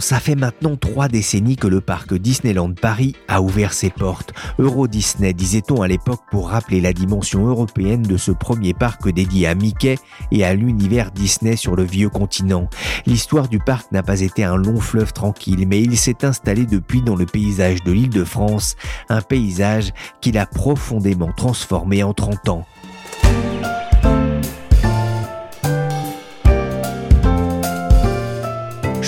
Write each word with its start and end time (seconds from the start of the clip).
Ça 0.00 0.18
fait 0.18 0.34
maintenant 0.34 0.76
trois 0.76 1.06
décennies 1.06 1.56
que 1.56 1.68
le 1.68 1.80
parc 1.80 2.12
Disneyland 2.12 2.72
Paris 2.72 3.14
a 3.28 3.40
ouvert 3.40 3.72
ses 3.72 3.90
portes. 3.90 4.32
Euro 4.58 4.88
Disney, 4.88 5.32
disait-on 5.32 5.80
à 5.80 5.86
l'époque, 5.86 6.22
pour 6.30 6.48
rappeler 6.48 6.80
la 6.80 6.92
dimension 6.92 7.46
européenne 7.46 8.02
de 8.02 8.16
ce 8.16 8.32
premier 8.32 8.74
parc 8.74 9.08
dédié 9.08 9.46
à 9.46 9.54
Mickey 9.54 9.96
et 10.32 10.44
à 10.44 10.54
l'univers 10.54 11.12
Disney 11.12 11.54
sur 11.54 11.76
le 11.76 11.84
vieux 11.84 12.08
continent. 12.08 12.68
L'histoire 13.06 13.48
du 13.48 13.60
parc 13.60 13.92
n'a 13.92 14.02
pas 14.02 14.22
été 14.22 14.42
un 14.42 14.56
long 14.56 14.80
fleuve 14.80 15.12
tranquille, 15.12 15.66
mais 15.68 15.80
il 15.80 15.96
s'est 15.96 16.24
installé 16.24 16.66
depuis 16.66 17.02
dans 17.02 17.16
le 17.16 17.26
paysage 17.26 17.84
de 17.84 17.92
l'île 17.92 18.10
de 18.10 18.24
France, 18.24 18.74
un 19.08 19.22
paysage 19.22 19.92
qu'il 20.20 20.36
a 20.36 20.46
profondément 20.46 21.32
transformé 21.32 22.02
en 22.02 22.12
30 22.12 22.48
ans. 22.48 22.66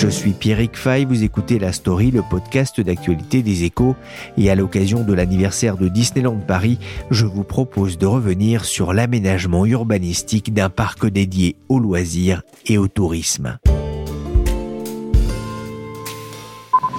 Je 0.01 0.07
suis 0.07 0.31
Pierrick 0.31 0.77
Fay, 0.77 1.03
vous 1.03 1.25
écoutez 1.25 1.59
La 1.59 1.73
Story, 1.73 2.09
le 2.09 2.21
podcast 2.21 2.79
d'actualité 2.79 3.43
des 3.43 3.65
échos, 3.65 3.97
et 4.37 4.49
à 4.49 4.55
l'occasion 4.55 5.03
de 5.03 5.13
l'anniversaire 5.13 5.75
de 5.75 5.89
Disneyland 5.89 6.37
Paris, 6.37 6.79
je 7.11 7.25
vous 7.25 7.43
propose 7.43 7.97
de 7.97 8.05
revenir 8.05 8.63
sur 8.63 8.93
l'aménagement 8.93 9.65
urbanistique 9.65 10.53
d'un 10.53 10.69
parc 10.69 11.05
dédié 11.05 11.57
aux 11.67 11.79
loisirs 11.79 12.43
et 12.65 12.77
au 12.77 12.87
tourisme. 12.87 13.57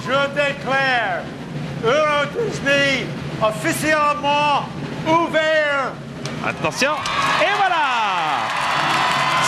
Je 0.05 0.27
déclare 0.35 1.23
Euro 1.83 2.27
Disney 2.37 3.07
officiellement 3.41 4.67
ouvert. 5.07 5.91
Attention, 6.45 6.91
et 7.41 7.57
voilà 7.57 8.00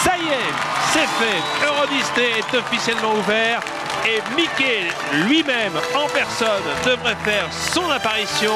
Ça 0.03 0.17
y 0.17 0.27
est, 0.27 0.53
c'est 0.91 1.07
fait. 1.23 1.65
Euro 1.65 1.85
Disney 1.87 2.39
est 2.39 2.57
officiellement 2.57 3.13
ouvert 3.13 3.61
et 4.05 4.21
Mickey 4.35 4.89
lui-même 5.27 5.71
en 5.95 6.09
personne 6.09 6.63
devrait 6.85 7.15
faire 7.23 7.47
son 7.51 7.89
apparition 7.89 8.51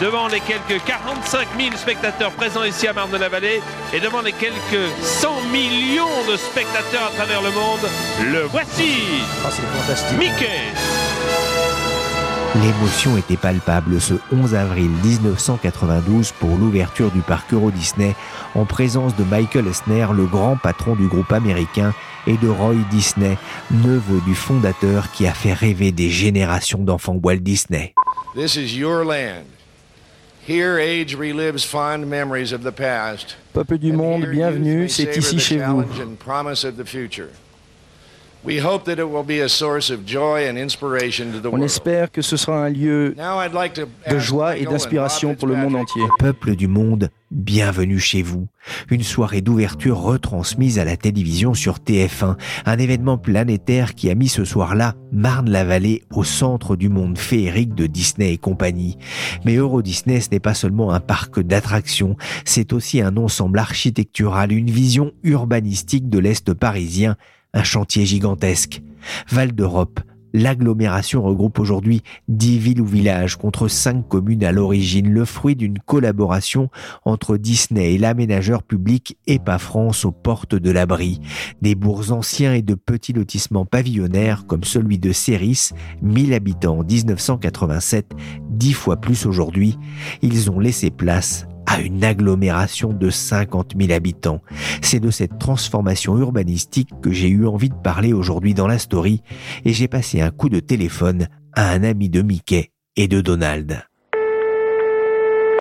devant 0.00 0.28
les 0.28 0.40
quelques 0.40 0.84
45 0.84 1.48
000 1.58 1.76
spectateurs 1.76 2.32
présents 2.32 2.64
ici 2.64 2.86
à 2.86 2.92
Marne-de-la-Vallée 2.92 3.62
et 3.94 4.00
devant 4.00 4.20
les 4.20 4.32
quelques 4.32 4.92
100 5.02 5.40
millions 5.52 6.24
de 6.30 6.36
spectateurs 6.36 7.06
à 7.06 7.16
travers 7.16 7.40
le 7.40 7.50
monde. 7.50 7.88
Le 8.30 8.42
voici 8.42 9.22
oh, 9.42 9.48
C'est 9.50 9.62
fantastique 9.62 10.18
Mickey 10.18 10.60
L'émotion 12.56 13.16
était 13.16 13.36
palpable 13.36 14.00
ce 14.00 14.14
11 14.32 14.56
avril 14.56 14.90
1992 15.04 16.32
pour 16.32 16.58
l'ouverture 16.58 17.12
du 17.12 17.20
parc 17.20 17.54
Euro 17.54 17.70
Disney 17.70 18.16
en 18.56 18.64
présence 18.64 19.14
de 19.14 19.22
Michael 19.22 19.68
Esner, 19.68 20.06
le 20.12 20.26
grand 20.26 20.56
patron 20.56 20.96
du 20.96 21.06
groupe 21.06 21.30
américain, 21.30 21.94
et 22.26 22.36
de 22.36 22.48
Roy 22.48 22.74
Disney, 22.90 23.38
neveu 23.70 24.20
du 24.26 24.34
fondateur 24.34 25.12
qui 25.12 25.28
a 25.28 25.32
fait 25.32 25.52
rêver 25.52 25.92
des 25.92 26.10
générations 26.10 26.80
d'enfants 26.80 27.20
Walt 27.22 27.36
Disney. 27.36 27.94
This 28.34 28.56
is 28.56 28.76
your 28.76 29.04
land. 29.04 29.46
Here 30.46 30.76
age 30.80 31.14
relives 31.14 31.64
fond 31.64 32.04
memories 32.04 32.52
of 32.52 32.64
the 32.64 32.72
past. 32.72 33.36
Peuple 33.52 33.78
du 33.78 33.92
monde, 33.92 34.26
bienvenue, 34.26 34.88
c'est 34.88 35.16
ici 35.16 35.38
chez 35.38 35.58
vous. 35.58 35.84
On 41.52 41.60
espère 41.60 42.10
que 42.10 42.22
ce 42.22 42.38
sera 42.38 42.64
un 42.64 42.70
lieu 42.70 43.14
de 44.10 44.18
joie 44.18 44.56
et 44.56 44.64
d'inspiration 44.64 45.34
pour 45.34 45.46
le 45.46 45.56
monde 45.56 45.76
entier. 45.76 46.02
Peuple 46.18 46.56
du 46.56 46.66
monde, 46.66 47.10
bienvenue 47.30 47.98
chez 47.98 48.22
vous. 48.22 48.48
Une 48.90 49.02
soirée 49.02 49.42
d'ouverture 49.42 49.98
retransmise 49.98 50.78
à 50.78 50.86
la 50.86 50.96
télévision 50.96 51.52
sur 51.52 51.80
TF1, 51.80 52.36
un 52.64 52.78
événement 52.78 53.18
planétaire 53.18 53.94
qui 53.94 54.08
a 54.08 54.14
mis 54.14 54.28
ce 54.28 54.46
soir-là 54.46 54.94
Marne-la-Vallée 55.12 56.02
au 56.10 56.24
centre 56.24 56.76
du 56.76 56.88
monde 56.88 57.18
féerique 57.18 57.74
de 57.74 57.86
Disney 57.86 58.32
et 58.32 58.38
compagnie. 58.38 58.96
Mais 59.44 59.56
Euro 59.56 59.82
Disney, 59.82 60.18
ce 60.20 60.30
n'est 60.30 60.40
pas 60.40 60.54
seulement 60.54 60.92
un 60.92 61.00
parc 61.00 61.40
d'attractions, 61.40 62.16
c'est 62.46 62.72
aussi 62.72 63.02
un 63.02 63.18
ensemble 63.18 63.58
architectural, 63.58 64.50
une 64.50 64.70
vision 64.70 65.12
urbanistique 65.24 66.08
de 66.08 66.18
l'Est 66.18 66.54
parisien 66.54 67.16
un 67.54 67.62
chantier 67.62 68.06
gigantesque. 68.06 68.82
Val 69.30 69.52
d'Europe, 69.52 70.00
l'agglomération 70.32 71.22
regroupe 71.22 71.58
aujourd'hui 71.58 72.02
dix 72.28 72.58
villes 72.58 72.80
ou 72.80 72.86
villages 72.86 73.36
contre 73.36 73.68
cinq 73.68 74.06
communes 74.08 74.44
à 74.44 74.52
l'origine, 74.52 75.10
le 75.10 75.24
fruit 75.24 75.56
d'une 75.56 75.78
collaboration 75.78 76.70
entre 77.04 77.36
Disney 77.36 77.94
et 77.94 77.98
l'aménageur 77.98 78.62
public 78.62 79.16
EPA 79.26 79.58
France 79.58 80.04
aux 80.04 80.12
portes 80.12 80.54
de 80.54 80.70
l'abri. 80.70 81.20
Des 81.62 81.74
bourgs 81.74 82.12
anciens 82.12 82.54
et 82.54 82.62
de 82.62 82.74
petits 82.74 83.12
lotissements 83.12 83.66
pavillonnaires 83.66 84.46
comme 84.46 84.64
celui 84.64 84.98
de 84.98 85.12
Céris, 85.12 85.70
1000 86.02 86.34
habitants 86.34 86.78
en 86.78 86.84
1987, 86.84 88.12
dix 88.50 88.72
fois 88.72 88.96
plus 88.96 89.26
aujourd'hui, 89.26 89.78
ils 90.22 90.50
ont 90.50 90.60
laissé 90.60 90.90
place 90.90 91.46
à 91.70 91.80
une 91.80 92.02
agglomération 92.02 92.92
de 92.92 93.10
50 93.10 93.74
000 93.78 93.92
habitants. 93.92 94.42
C'est 94.82 94.98
de 94.98 95.10
cette 95.12 95.38
transformation 95.38 96.18
urbanistique 96.18 96.90
que 97.00 97.12
j'ai 97.12 97.28
eu 97.28 97.46
envie 97.46 97.68
de 97.68 97.74
parler 97.74 98.12
aujourd'hui 98.12 98.54
dans 98.54 98.66
la 98.66 98.78
story 98.78 99.22
et 99.64 99.72
j'ai 99.72 99.86
passé 99.86 100.20
un 100.20 100.32
coup 100.32 100.48
de 100.48 100.58
téléphone 100.58 101.28
à 101.52 101.70
un 101.70 101.84
ami 101.84 102.08
de 102.08 102.22
Mickey 102.22 102.72
et 102.96 103.06
de 103.06 103.20
Donald. 103.20 103.89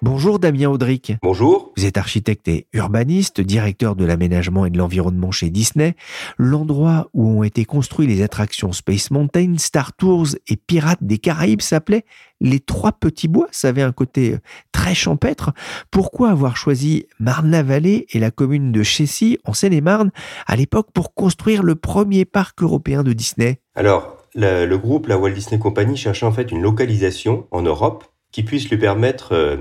Bonjour 0.01 0.39
Damien 0.39 0.69
Audric. 0.69 1.13
Bonjour. 1.21 1.73
Vous 1.75 1.85
êtes 1.85 1.97
architecte 1.97 2.47
et 2.47 2.67
urbaniste, 2.71 3.41
directeur 3.41 3.97
de 3.97 4.05
l'aménagement 4.05 4.65
et 4.65 4.69
de 4.69 4.77
l'environnement 4.77 5.31
chez 5.31 5.49
Disney. 5.49 5.95
L'endroit 6.37 7.09
où 7.13 7.27
ont 7.27 7.43
été 7.43 7.65
construits 7.65 8.07
les 8.07 8.21
attractions 8.21 8.71
Space 8.71 9.11
Mountain, 9.11 9.55
Star 9.57 9.91
Tours 9.91 10.27
et 10.47 10.55
Pirates 10.55 11.03
des 11.03 11.17
Caraïbes 11.17 11.61
s'appelait 11.61 12.05
Les 12.39 12.61
Trois 12.61 12.93
Petits 12.93 13.27
Bois. 13.27 13.49
Ça 13.51 13.67
avait 13.67 13.81
un 13.81 13.91
côté 13.91 14.35
euh, 14.35 14.39
très 14.71 14.95
champêtre. 14.95 15.51
Pourquoi 15.91 16.29
avoir 16.29 16.55
choisi 16.55 17.05
Marne-la-Vallée 17.19 18.07
et 18.11 18.19
la 18.19 18.31
commune 18.31 18.71
de 18.71 18.83
Chessy, 18.83 19.37
en 19.43 19.51
Seine-et-Marne, 19.51 20.11
à 20.47 20.55
l'époque 20.55 20.91
pour 20.93 21.13
construire 21.13 21.61
le 21.61 21.75
premier 21.75 22.23
parc 22.23 22.63
européen 22.63 23.03
de 23.03 23.11
Disney? 23.11 23.59
Alors, 23.75 24.15
le, 24.33 24.73
groupe, 24.77 25.07
la 25.07 25.17
Walt 25.17 25.31
Disney 25.31 25.59
Company, 25.59 25.97
cherchait 25.97 26.25
en 26.25 26.31
fait 26.31 26.51
une 26.51 26.61
localisation 26.61 27.47
en 27.51 27.63
Europe 27.63 28.05
qui 28.31 28.43
puisse 28.43 28.69
lui 28.69 28.77
permettre 28.77 29.33
euh, 29.33 29.57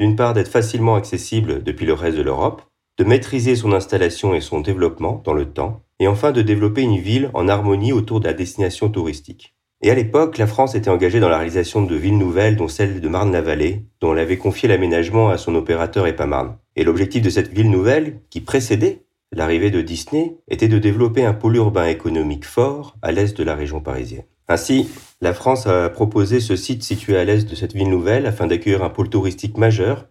d'une 0.00 0.16
part 0.16 0.32
d'être 0.32 0.48
facilement 0.48 0.96
accessible 0.96 1.62
depuis 1.62 1.84
le 1.84 1.92
reste 1.92 2.16
de 2.16 2.22
l'Europe, 2.22 2.62
de 2.98 3.04
maîtriser 3.04 3.54
son 3.54 3.72
installation 3.72 4.34
et 4.34 4.40
son 4.40 4.60
développement 4.60 5.20
dans 5.24 5.34
le 5.34 5.44
temps, 5.44 5.82
et 6.00 6.08
enfin 6.08 6.32
de 6.32 6.40
développer 6.40 6.80
une 6.80 6.98
ville 6.98 7.30
en 7.34 7.48
harmonie 7.48 7.92
autour 7.92 8.18
de 8.18 8.26
la 8.26 8.32
destination 8.32 8.88
touristique. 8.88 9.54
Et 9.82 9.90
à 9.90 9.94
l'époque, 9.94 10.38
la 10.38 10.46
France 10.46 10.74
était 10.74 10.88
engagée 10.88 11.20
dans 11.20 11.28
la 11.28 11.36
réalisation 11.36 11.82
de 11.82 11.94
villes 11.94 12.16
nouvelles, 12.16 12.56
dont 12.56 12.68
celle 12.68 13.00
de 13.00 13.08
Marne-la-Vallée, 13.08 13.84
dont 14.00 14.14
elle 14.14 14.20
avait 14.20 14.38
confié 14.38 14.68
l'aménagement 14.68 15.28
à 15.28 15.36
son 15.36 15.54
opérateur 15.54 16.06
EPAMARNE. 16.06 16.56
Et 16.76 16.84
l'objectif 16.84 17.22
de 17.22 17.30
cette 17.30 17.52
ville 17.52 17.70
nouvelle, 17.70 18.20
qui 18.30 18.40
précédait 18.40 19.04
l'arrivée 19.32 19.70
de 19.70 19.82
Disney, 19.82 20.36
était 20.48 20.68
de 20.68 20.78
développer 20.78 21.24
un 21.26 21.34
pôle 21.34 21.56
urbain 21.56 21.86
économique 21.86 22.46
fort 22.46 22.96
à 23.02 23.12
l'est 23.12 23.36
de 23.36 23.44
la 23.44 23.54
région 23.54 23.80
parisienne. 23.80 24.24
Ainsi, 24.48 24.88
la 25.20 25.34
France 25.34 25.66
a 25.66 25.90
proposé 25.90 26.40
ce 26.40 26.56
site 26.56 26.82
situé 26.82 27.16
à 27.16 27.24
l'est 27.24 27.48
de 27.48 27.54
cette 27.54 27.74
ville 27.74 27.90
nouvelle 27.90 28.26
afin 28.26 28.46
d'accueillir 28.46 28.82
un 28.82 28.88
pôle 28.88 29.10
touristique 29.10 29.58
majeur 29.58 30.08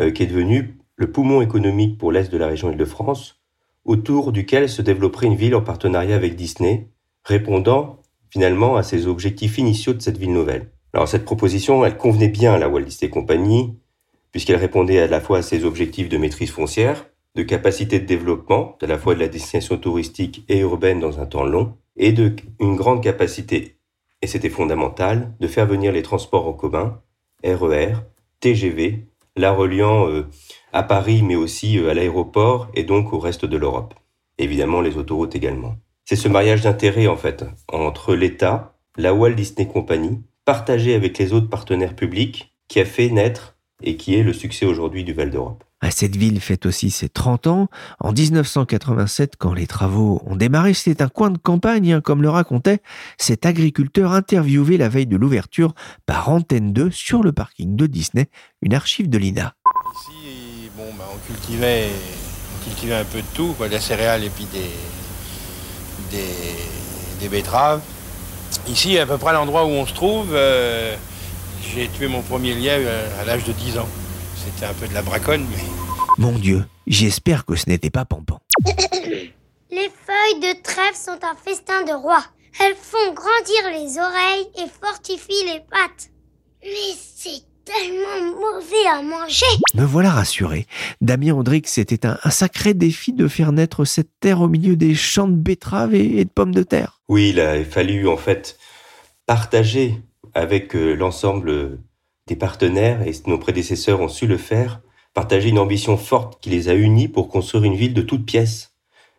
euh, 0.00 0.10
qui 0.10 0.24
est 0.24 0.26
devenu 0.26 0.76
le 0.96 1.10
poumon 1.12 1.40
économique 1.40 1.98
pour 1.98 2.12
l'est 2.12 2.30
de 2.30 2.36
la 2.36 2.48
région 2.48 2.70
Île-de-France, 2.70 3.40
autour 3.84 4.32
duquel 4.32 4.68
se 4.68 4.82
développerait 4.82 5.28
une 5.28 5.36
ville 5.36 5.54
en 5.54 5.62
partenariat 5.62 6.16
avec 6.16 6.36
Disney, 6.36 6.88
répondant 7.24 8.00
finalement 8.28 8.76
à 8.76 8.82
ces 8.82 9.06
objectifs 9.06 9.58
initiaux 9.58 9.94
de 9.94 10.02
cette 10.02 10.18
ville 10.18 10.32
nouvelle. 10.32 10.70
Alors 10.92 11.08
cette 11.08 11.24
proposition, 11.24 11.84
elle 11.84 11.96
convenait 11.96 12.28
bien 12.28 12.52
à 12.52 12.58
la 12.58 12.68
Walt 12.68 12.82
Disney 12.82 13.10
Company, 13.10 13.78
puisqu'elle 14.32 14.56
répondait 14.56 15.00
à 15.00 15.06
la 15.06 15.20
fois 15.20 15.38
à 15.38 15.42
ses 15.42 15.64
objectifs 15.64 16.08
de 16.08 16.18
maîtrise 16.18 16.50
foncière, 16.50 17.06
de 17.36 17.42
capacité 17.42 18.00
de 18.00 18.06
développement, 18.06 18.76
à 18.82 18.86
la 18.86 18.98
fois 18.98 19.14
de 19.14 19.20
la 19.20 19.28
destination 19.28 19.78
touristique 19.78 20.44
et 20.48 20.58
urbaine 20.58 20.98
dans 21.00 21.20
un 21.20 21.26
temps 21.26 21.44
long, 21.44 21.74
et 21.96 22.12
de 22.12 22.34
une 22.58 22.76
grande 22.76 23.02
capacité 23.02 23.79
et 24.22 24.26
c'était 24.26 24.50
fondamental, 24.50 25.32
de 25.40 25.48
faire 25.48 25.66
venir 25.66 25.92
les 25.92 26.02
transports 26.02 26.46
en 26.46 26.52
commun, 26.52 27.00
RER, 27.44 27.94
TGV, 28.40 29.06
la 29.36 29.52
reliant 29.52 30.08
euh, 30.08 30.28
à 30.72 30.82
Paris 30.82 31.22
mais 31.22 31.36
aussi 31.36 31.78
euh, 31.78 31.90
à 31.90 31.94
l'aéroport 31.94 32.68
et 32.74 32.84
donc 32.84 33.12
au 33.12 33.18
reste 33.18 33.44
de 33.44 33.56
l'Europe. 33.56 33.94
Évidemment 34.38 34.80
les 34.80 34.96
autoroutes 34.96 35.34
également. 35.34 35.76
C'est 36.04 36.16
ce 36.16 36.28
mariage 36.28 36.62
d'intérêts 36.62 37.06
en 37.06 37.16
fait 37.16 37.44
entre 37.68 38.14
l'État, 38.14 38.74
la 38.96 39.14
Walt 39.14 39.34
Disney 39.34 39.68
Company, 39.68 40.22
partagé 40.44 40.94
avec 40.94 41.18
les 41.18 41.32
autres 41.32 41.48
partenaires 41.48 41.94
publics, 41.94 42.54
qui 42.68 42.80
a 42.80 42.84
fait 42.84 43.08
naître 43.08 43.56
et 43.82 43.96
qui 43.96 44.14
est 44.14 44.22
le 44.22 44.32
succès 44.32 44.66
aujourd'hui 44.66 45.04
du 45.04 45.12
Val 45.12 45.30
d'Europe. 45.30 45.64
Cette 45.88 46.16
ville 46.16 46.40
fête 46.40 46.66
aussi 46.66 46.90
ses 46.90 47.08
30 47.08 47.46
ans. 47.46 47.68
En 48.00 48.12
1987, 48.12 49.34
quand 49.38 49.54
les 49.54 49.66
travaux 49.66 50.22
ont 50.26 50.36
démarré, 50.36 50.74
c'était 50.74 51.02
un 51.02 51.08
coin 51.08 51.30
de 51.30 51.38
campagne, 51.38 51.94
hein, 51.94 52.00
comme 52.00 52.20
le 52.20 52.28
racontait 52.28 52.80
cet 53.18 53.46
agriculteur 53.46 54.12
interviewé 54.12 54.76
la 54.76 54.88
veille 54.88 55.06
de 55.06 55.16
l'ouverture 55.16 55.74
par 56.04 56.28
Antenne 56.28 56.72
2 56.72 56.90
sur 56.90 57.22
le 57.22 57.32
parking 57.32 57.76
de 57.76 57.86
Disney, 57.86 58.28
une 58.60 58.74
archive 58.74 59.08
de 59.08 59.16
l'INA. 59.18 59.54
Ici, 59.94 60.70
bon, 60.76 60.84
bah, 60.98 61.04
on, 61.12 61.18
cultivait, 61.26 61.88
un 62.92 63.04
peu 63.04 63.18
de 63.18 63.26
tout, 63.34 63.54
quoi, 63.56 63.68
des 63.68 63.80
céréales 63.80 64.24
et 64.24 64.30
puis 64.30 64.46
des, 64.52 64.70
des, 67.20 67.28
betteraves. 67.28 67.80
Ici, 68.68 68.98
à 68.98 69.06
peu 69.06 69.16
près 69.16 69.32
l'endroit 69.32 69.64
où 69.64 69.70
on 69.70 69.86
se 69.86 69.94
trouve, 69.94 70.28
euh, 70.32 70.94
j'ai 71.74 71.88
tué 71.88 72.06
mon 72.06 72.22
premier 72.22 72.54
lièvre 72.54 72.88
à 73.20 73.24
l'âge 73.24 73.44
de 73.44 73.52
10 73.52 73.78
ans. 73.78 73.88
C'était 74.54 74.66
un 74.66 74.74
peu 74.74 74.88
de 74.88 74.94
la 74.94 75.02
braconne, 75.02 75.46
mais... 75.50 75.62
Mon 76.18 76.32
Dieu, 76.32 76.64
j'espère 76.86 77.44
que 77.44 77.56
ce 77.56 77.68
n'était 77.68 77.90
pas 77.90 78.04
Pampan. 78.04 78.40
les 78.66 79.90
feuilles 79.90 80.40
de 80.40 80.62
trèfle 80.62 80.96
sont 80.96 81.18
un 81.22 81.34
festin 81.44 81.84
de 81.84 81.92
roi. 81.92 82.22
Elles 82.60 82.74
font 82.74 83.12
grandir 83.14 83.70
les 83.72 83.98
oreilles 83.98 84.48
et 84.58 84.68
fortifient 84.82 85.46
les 85.46 85.60
pattes. 85.60 86.10
Mais 86.62 86.94
c'est 87.16 87.42
tellement 87.64 88.38
mauvais 88.38 88.86
à 88.92 89.02
manger. 89.02 89.46
Me 89.74 89.84
voilà 89.84 90.10
rassuré. 90.10 90.66
Damien 91.00 91.34
Andrix, 91.34 91.62
c'était 91.66 92.06
un, 92.06 92.18
sacré 92.30 92.74
défi 92.74 93.12
de 93.12 93.28
faire 93.28 93.52
naître 93.52 93.84
cette 93.84 94.10
terre 94.20 94.40
au 94.40 94.48
milieu 94.48 94.76
des 94.76 94.94
champs 94.94 95.28
de 95.28 95.36
betteraves 95.36 95.94
et, 95.94 96.24
de 96.24 96.30
pommes 96.30 96.54
de 96.54 96.62
terre. 96.62 97.00
Oui, 97.08 97.30
il 97.30 97.40
a 97.40 97.64
fallu 97.64 98.08
en 98.08 98.16
fait 98.16 98.58
partager 99.26 99.94
avec 100.34 100.74
euh, 100.74 100.94
l'ensemble 100.94 101.78
des 102.30 102.36
partenaires, 102.36 103.02
et 103.06 103.12
nos 103.26 103.38
prédécesseurs 103.38 104.00
ont 104.00 104.08
su 104.08 104.28
le 104.28 104.36
faire, 104.36 104.80
partager 105.14 105.48
une 105.48 105.58
ambition 105.58 105.96
forte 105.96 106.40
qui 106.40 106.48
les 106.48 106.68
a 106.68 106.74
unis 106.74 107.08
pour 107.08 107.28
construire 107.28 107.64
une 107.64 107.74
ville 107.74 107.92
de 107.92 108.02
toutes 108.02 108.24
pièces. 108.24 108.76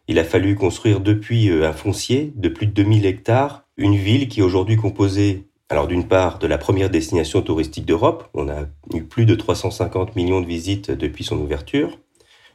Il 0.08 0.18
a 0.18 0.24
fallu 0.24 0.56
construire 0.56 1.02
depuis 1.02 1.50
euh, 1.50 1.68
un 1.68 1.74
foncier 1.74 2.32
de 2.38 2.48
plus 2.48 2.68
de 2.68 2.72
2000 2.72 3.06
hectares, 3.06 3.66
une 3.76 3.98
ville 3.98 4.30
qui 4.30 4.40
est 4.40 4.44
aujourd'hui 4.44 4.78
composée, 4.78 5.50
alors 5.68 5.88
d'une 5.88 6.08
part, 6.08 6.40
de 6.40 6.48
la 6.48 6.58
première 6.58 6.90
destination 6.90 7.42
touristique 7.42 7.86
d'Europe, 7.86 8.30
on 8.34 8.48
a 8.48 8.68
eu 8.94 9.04
plus 9.04 9.26
de 9.26 9.36
350 9.36 10.16
millions 10.16 10.40
de 10.40 10.48
visites 10.48 10.90
depuis 10.90 11.26
son 11.26 11.38
ouverture, 11.38 12.00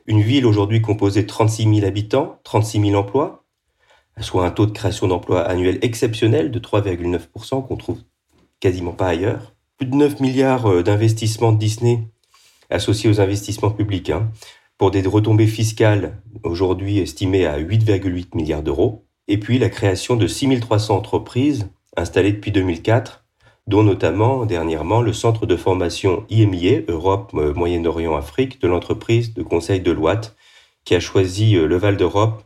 une 0.07 0.23
ville 0.23 0.47
aujourd'hui 0.47 0.81
composée 0.81 1.23
de 1.23 1.27
36 1.27 1.75
000 1.81 1.87
habitants, 1.87 2.41
36 2.45 2.81
000 2.81 2.95
emplois, 2.95 3.45
soit 4.21 4.47
un 4.47 4.51
taux 4.51 4.65
de 4.65 4.73
création 4.73 5.07
d'emplois 5.07 5.43
annuel 5.43 5.79
exceptionnel 5.83 6.51
de 6.51 6.59
3,9% 6.59 7.67
qu'on 7.67 7.77
trouve 7.77 7.99
quasiment 8.59 8.93
pas 8.93 9.09
ailleurs. 9.09 9.56
Plus 9.79 9.87
de 9.87 9.95
9 9.95 10.21
milliards 10.21 10.67
euh, 10.67 10.83
d'investissements 10.83 11.53
de 11.53 11.59
Disney 11.59 12.09
associés 12.71 13.11
aux 13.11 13.21
investissements 13.21 13.71
publics, 13.71 14.11
hein, 14.11 14.31
pour 14.79 14.91
des 14.91 15.03
retombées 15.03 15.47
fiscales 15.47 16.21
aujourd'hui 16.43 16.99
estimées 16.99 17.47
à 17.47 17.59
8,8 17.59 18.35
milliards 18.35 18.63
d'euros. 18.63 19.07
Et 19.29 19.39
puis 19.39 19.59
la 19.59 19.69
création 19.69 20.17
de 20.17 20.27
6300 20.27 20.97
entreprises 20.97 21.69
installées 21.97 22.33
depuis 22.33 22.53
2004, 22.53 23.25
dont 23.67 23.83
notamment 23.83 24.47
dernièrement 24.47 25.03
le 25.03 25.13
centre 25.13 25.45
de 25.45 25.57
formation 25.57 26.25
IMIA, 26.31 26.83
Europe, 26.89 27.33
euh, 27.35 27.53
Moyen-Orient, 27.53 28.17
Afrique, 28.17 28.61
de 28.61 28.69
l'entreprise 28.69 29.35
de 29.35 29.43
conseil 29.43 29.81
de 29.81 29.91
Loite, 29.91 30.37
qui 30.85 30.95
a 30.95 31.01
choisi 31.01 31.57
euh, 31.57 31.67
le 31.67 31.77
Val 31.77 31.97
d'Europe 31.97 32.46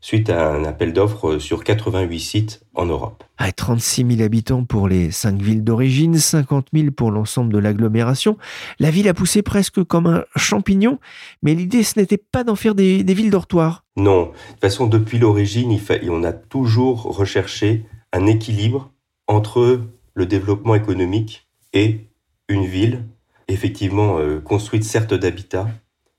suite 0.00 0.30
à 0.30 0.52
un 0.52 0.64
appel 0.64 0.92
d'offres 0.92 1.38
sur 1.38 1.62
88 1.62 2.20
sites 2.20 2.62
en 2.74 2.86
Europe. 2.86 3.22
36 3.56 4.06
000 4.16 4.22
habitants 4.22 4.64
pour 4.64 4.88
les 4.88 5.10
cinq 5.10 5.40
villes 5.40 5.64
d'origine, 5.64 6.16
50 6.16 6.68
000 6.72 6.90
pour 6.90 7.10
l'ensemble 7.10 7.52
de 7.52 7.58
l'agglomération. 7.58 8.36
La 8.78 8.90
ville 8.90 9.08
a 9.08 9.14
poussé 9.14 9.42
presque 9.42 9.82
comme 9.84 10.06
un 10.06 10.24
champignon, 10.36 10.98
mais 11.42 11.54
l'idée 11.54 11.82
ce 11.82 11.98
n'était 11.98 12.18
pas 12.18 12.44
d'en 12.44 12.56
faire 12.56 12.74
des, 12.74 13.02
villes 13.02 13.30
dortoirs. 13.30 13.84
Non, 13.96 14.26
de 14.26 14.26
toute 14.26 14.60
façon 14.60 14.86
depuis 14.86 15.18
l'origine, 15.18 15.78
on 16.08 16.24
a 16.24 16.32
toujours 16.32 17.02
recherché 17.02 17.86
un 18.12 18.26
équilibre 18.26 18.90
entre 19.26 19.80
le 20.14 20.26
développement 20.26 20.74
économique 20.74 21.48
et 21.72 22.08
une 22.48 22.66
ville, 22.66 23.04
effectivement 23.48 24.18
euh, 24.18 24.40
construite 24.40 24.84
certes 24.84 25.14
d'habitat, 25.14 25.68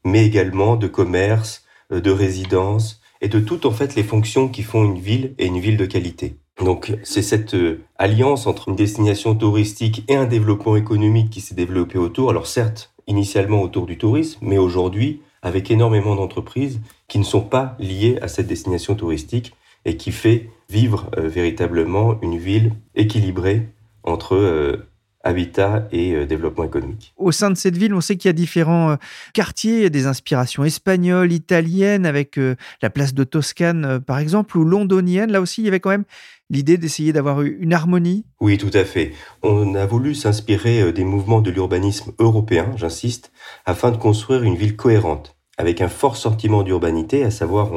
mais 0.06 0.26
également 0.26 0.76
de 0.76 0.88
commerce, 0.88 1.66
euh, 1.92 2.00
de 2.00 2.12
résidence, 2.12 3.01
et 3.22 3.30
de 3.30 3.40
toutes 3.40 3.66
en 3.66 3.72
fait 3.72 3.96
les 3.96 4.04
fonctions 4.04 4.50
qui 4.50 4.64
font 4.64 4.84
une 4.84 5.00
ville 5.00 5.34
et 5.38 5.46
une 5.46 5.60
ville 5.60 5.78
de 5.78 5.86
qualité. 5.86 6.36
Donc 6.64 6.94
c'est 7.04 7.22
cette 7.22 7.54
euh, 7.54 7.82
alliance 7.98 8.46
entre 8.46 8.70
une 8.70 8.76
destination 8.76 9.36
touristique 9.36 10.04
et 10.08 10.16
un 10.16 10.26
développement 10.26 10.76
économique 10.76 11.30
qui 11.30 11.42
s'est 11.42 11.56
développé 11.56 11.98
autour. 11.98 12.30
Alors 12.30 12.48
certes, 12.48 12.94
initialement 13.08 13.62
autour 13.62 13.86
du 13.86 13.98
tourisme, 13.98 14.40
mais 14.42 14.58
aujourd'hui 14.58 15.22
avec 15.42 15.72
énormément 15.72 16.16
d'entreprises 16.16 16.82
qui 17.08 17.18
ne 17.20 17.24
sont 17.24 17.42
pas 17.42 17.76
liées 17.80 18.20
à 18.22 18.28
cette 18.28 18.48
destination 18.48 18.96
touristique 18.96 19.54
et 19.86 19.98
qui 19.98 20.12
fait 20.12 20.50
vivre 20.70 21.10
euh, 21.18 21.28
véritablement 21.28 22.20
une 22.22 22.38
ville 22.38 22.74
équilibrée 22.96 23.68
entre 24.04 24.36
euh, 24.36 24.88
habitat 25.24 25.88
et 25.92 26.14
euh, 26.14 26.26
développement 26.26 26.64
économique. 26.64 27.14
Au 27.18 27.32
sein 27.32 27.50
de 27.50 27.56
cette 27.56 27.78
ville, 27.78 27.94
on 27.94 28.02
sait 28.02 28.18
qu'il 28.18 28.30
y 28.30 28.32
a 28.32 28.34
différents 28.34 28.92
euh, 28.92 28.96
quartiers, 29.34 29.90
des 29.90 30.08
inspirations 30.08 30.64
espagnoles, 30.64 31.32
italiennes, 31.32 32.06
avec 32.06 32.38
euh, 32.38 32.56
la 32.82 32.90
place 32.90 33.14
de 33.14 33.24
Toscane 33.24 34.00
par 34.00 34.20
exemple, 34.20 34.58
ou 34.58 34.64
londonienne. 34.64 35.32
Là 35.32 35.42
aussi, 35.42 35.62
il 35.62 35.66
y 35.66 35.68
avait 35.68 35.80
quand 35.80 35.90
même 35.90 36.06
l'idée 36.50 36.78
d'essayer 36.78 37.14
d'avoir 37.14 37.42
une 37.42 37.74
harmonie 37.74 38.26
Oui, 38.40 38.58
tout 38.58 38.72
à 38.74 38.84
fait. 38.84 39.14
On 39.42 39.76
a 39.76 39.86
voulu 39.86 40.16
s'inspirer 40.16 40.92
des 40.92 41.06
mouvements 41.06 41.42
de 41.42 41.52
l'urbanisme 41.52 42.12
européen, 42.20 42.74
j'insiste, 42.76 43.32
afin 43.66 43.92
de 43.92 43.98
construire 43.98 44.44
une 44.44 44.56
ville 44.56 44.76
cohérente, 44.76 45.38
avec 45.58 45.80
un 45.80 45.88
fort 45.88 46.18
sentiment 46.18 46.64
d'urbanité, 46.64 47.24
à 47.24 47.32
savoir 47.32 47.72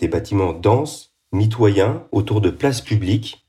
des 0.00 0.08
bâtiments 0.08 0.52
denses, 0.52 1.14
mitoyens, 1.32 2.02
autour 2.10 2.40
de 2.40 2.50
places 2.50 2.80
publiques, 2.80 3.45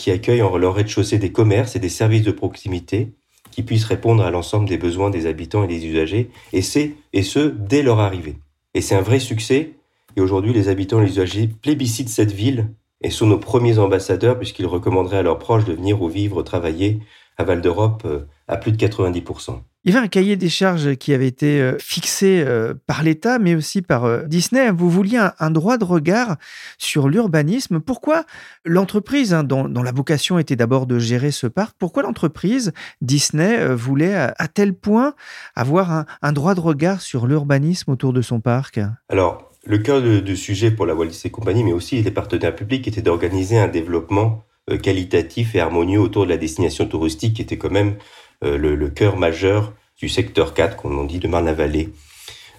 qui 0.00 0.10
accueillent 0.10 0.40
en 0.40 0.56
leur 0.56 0.74
rez-de-chaussée 0.74 1.18
des 1.18 1.30
commerces 1.30 1.76
et 1.76 1.78
des 1.78 1.90
services 1.90 2.22
de 2.22 2.30
proximité 2.30 3.12
qui 3.50 3.62
puissent 3.62 3.84
répondre 3.84 4.24
à 4.24 4.30
l'ensemble 4.30 4.66
des 4.66 4.78
besoins 4.78 5.10
des 5.10 5.26
habitants 5.26 5.62
et 5.62 5.66
des 5.66 5.86
usagers, 5.86 6.30
et, 6.54 6.62
c'est, 6.62 6.92
et 7.12 7.22
ce, 7.22 7.40
dès 7.40 7.82
leur 7.82 8.00
arrivée. 8.00 8.36
Et 8.72 8.80
c'est 8.80 8.94
un 8.94 9.02
vrai 9.02 9.18
succès, 9.18 9.74
et 10.16 10.20
aujourd'hui 10.22 10.54
les 10.54 10.68
habitants 10.68 11.02
et 11.02 11.04
les 11.04 11.12
usagers 11.12 11.48
plébiscitent 11.48 12.08
cette 12.08 12.32
ville 12.32 12.70
et 13.02 13.10
sont 13.10 13.26
nos 13.26 13.38
premiers 13.38 13.78
ambassadeurs 13.78 14.38
puisqu'ils 14.38 14.66
recommanderaient 14.66 15.18
à 15.18 15.22
leurs 15.22 15.38
proches 15.38 15.66
de 15.66 15.74
venir 15.74 16.00
ou 16.00 16.08
vivre, 16.08 16.42
travailler 16.42 17.00
à 17.36 17.44
Val 17.44 17.60
d'Europe 17.60 18.02
euh, 18.06 18.24
à 18.48 18.56
plus 18.56 18.72
de 18.72 18.78
90%. 18.78 19.60
Il 19.84 19.94
y 19.94 19.96
avait 19.96 20.04
un 20.04 20.08
cahier 20.08 20.36
des 20.36 20.50
charges 20.50 20.94
qui 20.96 21.14
avait 21.14 21.26
été 21.26 21.58
euh, 21.58 21.78
fixé 21.78 22.44
euh, 22.46 22.74
par 22.86 23.02
l'État, 23.02 23.38
mais 23.38 23.54
aussi 23.54 23.80
par 23.80 24.04
euh, 24.04 24.24
Disney. 24.24 24.70
Vous 24.70 24.90
vouliez 24.90 25.18
un, 25.38 25.50
droit 25.50 25.78
de 25.78 25.84
regard 25.84 26.36
sur 26.76 27.08
l'urbanisme. 27.08 27.80
Pourquoi 27.80 28.24
l'entreprise, 28.66 29.32
hein, 29.32 29.42
dont, 29.42 29.64
la 29.68 29.92
vocation 29.92 30.38
était 30.38 30.54
d'abord 30.54 30.86
de 30.86 30.98
gérer 30.98 31.30
ce 31.30 31.46
parc, 31.46 31.76
pourquoi 31.78 32.02
l'entreprise 32.02 32.72
Disney 33.00 33.74
voulait 33.74 34.14
à, 34.14 34.48
tel 34.48 34.74
point 34.74 35.14
avoir 35.54 36.04
un, 36.20 36.32
droit 36.32 36.54
de 36.54 36.60
regard 36.60 37.00
sur 37.00 37.26
l'urbanisme 37.26 37.90
autour 37.90 38.12
de 38.12 38.20
son 38.20 38.40
parc? 38.40 38.80
Alors, 39.08 39.50
le 39.64 39.78
cœur 39.78 40.02
du 40.02 40.36
sujet 40.36 40.70
pour 40.70 40.84
la 40.84 40.94
Walt 40.94 41.06
Disney 41.06 41.32
Company, 41.32 41.64
mais 41.64 41.72
aussi 41.72 42.02
les 42.02 42.10
partenaires 42.10 42.54
publics, 42.54 42.86
était 42.86 43.02
d'organiser 43.02 43.58
un 43.58 43.68
développement 43.68 44.44
qualitatif 44.82 45.54
et 45.54 45.60
harmonieux 45.60 46.00
autour 46.00 46.26
de 46.26 46.30
la 46.30 46.36
destination 46.36 46.86
touristique, 46.86 47.34
qui 47.34 47.42
était 47.42 47.58
quand 47.58 47.70
même 47.70 47.96
euh, 48.44 48.56
le, 48.56 48.88
cœur 48.88 49.16
majeur 49.16 49.74
du 49.98 50.08
secteur 50.08 50.54
4, 50.54 50.76
comme 50.76 50.98
on 50.98 51.04
dit, 51.04 51.18
de 51.18 51.28
Marne-la-Vallée. 51.28 51.90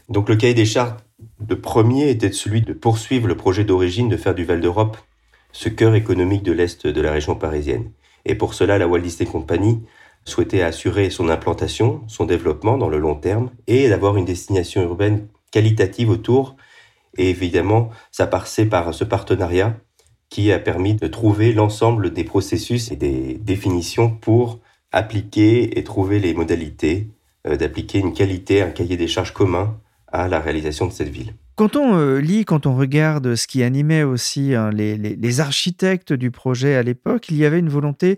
Donc 0.09 0.29
le 0.29 0.35
cahier 0.35 0.53
des 0.53 0.65
chartes 0.65 1.03
de 1.39 1.55
premier 1.55 2.09
était 2.09 2.31
celui 2.31 2.61
de 2.61 2.73
poursuivre 2.73 3.27
le 3.27 3.35
projet 3.35 3.63
d'origine 3.63 4.09
de 4.09 4.17
faire 4.17 4.35
du 4.35 4.43
Val 4.43 4.61
d'Europe 4.61 4.97
ce 5.51 5.69
cœur 5.69 5.95
économique 5.95 6.43
de 6.43 6.51
l'Est 6.51 6.87
de 6.87 7.01
la 7.01 7.11
région 7.11 7.35
parisienne. 7.35 7.91
Et 8.25 8.35
pour 8.35 8.53
cela, 8.53 8.77
la 8.77 8.87
Walt 8.87 9.01
Disney 9.01 9.29
Company 9.29 9.81
souhaitait 10.23 10.61
assurer 10.61 11.09
son 11.09 11.29
implantation, 11.29 12.03
son 12.07 12.25
développement 12.25 12.77
dans 12.77 12.89
le 12.89 12.99
long 12.99 13.15
terme 13.15 13.49
et 13.67 13.89
d'avoir 13.89 14.17
une 14.17 14.25
destination 14.25 14.83
urbaine 14.83 15.27
qualitative 15.51 16.09
autour. 16.09 16.55
Et 17.17 17.29
évidemment, 17.29 17.89
ça 18.11 18.27
passait 18.27 18.65
par 18.65 18.93
ce 18.93 19.03
partenariat 19.03 19.77
qui 20.29 20.51
a 20.51 20.59
permis 20.59 20.93
de 20.93 21.07
trouver 21.07 21.51
l'ensemble 21.51 22.13
des 22.13 22.23
processus 22.23 22.91
et 22.91 22.95
des 22.95 23.33
définitions 23.33 24.09
pour 24.09 24.59
appliquer 24.91 25.77
et 25.77 25.83
trouver 25.83 26.19
les 26.19 26.33
modalités 26.33 27.09
euh, 27.47 27.57
d'appliquer 27.57 27.99
une 27.99 28.13
qualité, 28.13 28.61
un 28.61 28.69
cahier 28.69 28.97
des 28.97 29.07
charges 29.07 29.33
commun 29.33 29.77
à 30.11 30.27
la 30.27 30.39
réalisation 30.39 30.85
de 30.87 30.91
cette 30.91 31.09
ville. 31.09 31.33
Quand 31.61 31.75
on 31.75 31.95
euh, 31.95 32.19
lit, 32.19 32.43
quand 32.43 32.65
on 32.65 32.75
regarde 32.75 33.35
ce 33.35 33.45
qui 33.45 33.61
animait 33.61 34.01
aussi 34.01 34.55
hein, 34.55 34.71
les, 34.71 35.39
architectes 35.41 36.11
du 36.11 36.31
projet 36.31 36.75
à 36.75 36.81
l'époque, 36.81 37.29
il 37.29 37.37
y 37.37 37.45
avait 37.45 37.59
une 37.59 37.69
volonté 37.69 38.17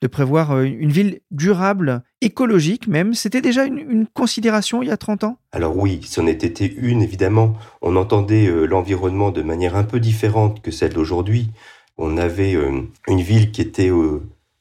de 0.00 0.08
prévoir 0.08 0.50
euh, 0.50 0.64
une 0.64 0.90
ville 0.90 1.20
durable, 1.30 2.02
écologique 2.20 2.88
même. 2.88 3.14
C'était 3.14 3.42
déjà 3.42 3.64
une, 3.64 4.06
considération 4.12 4.82
il 4.82 4.88
y 4.88 4.90
a 4.90 4.96
30 4.96 5.22
ans? 5.22 5.38
Alors 5.52 5.76
oui, 5.76 6.00
c'en 6.04 6.26
était 6.26 6.66
une 6.66 7.00
évidemment. 7.00 7.54
On 7.80 7.94
entendait 7.96 8.48
euh, 8.48 8.64
l'environnement 8.64 9.30
de 9.30 9.42
manière 9.42 9.76
un 9.76 9.84
peu 9.84 10.00
différente 10.00 10.60
que 10.60 10.72
celle 10.72 10.92
d'aujourd'hui. 10.92 11.50
On 11.96 12.16
avait 12.16 12.54
une 12.54 13.20
ville 13.20 13.52
qui 13.52 13.60
était 13.60 13.90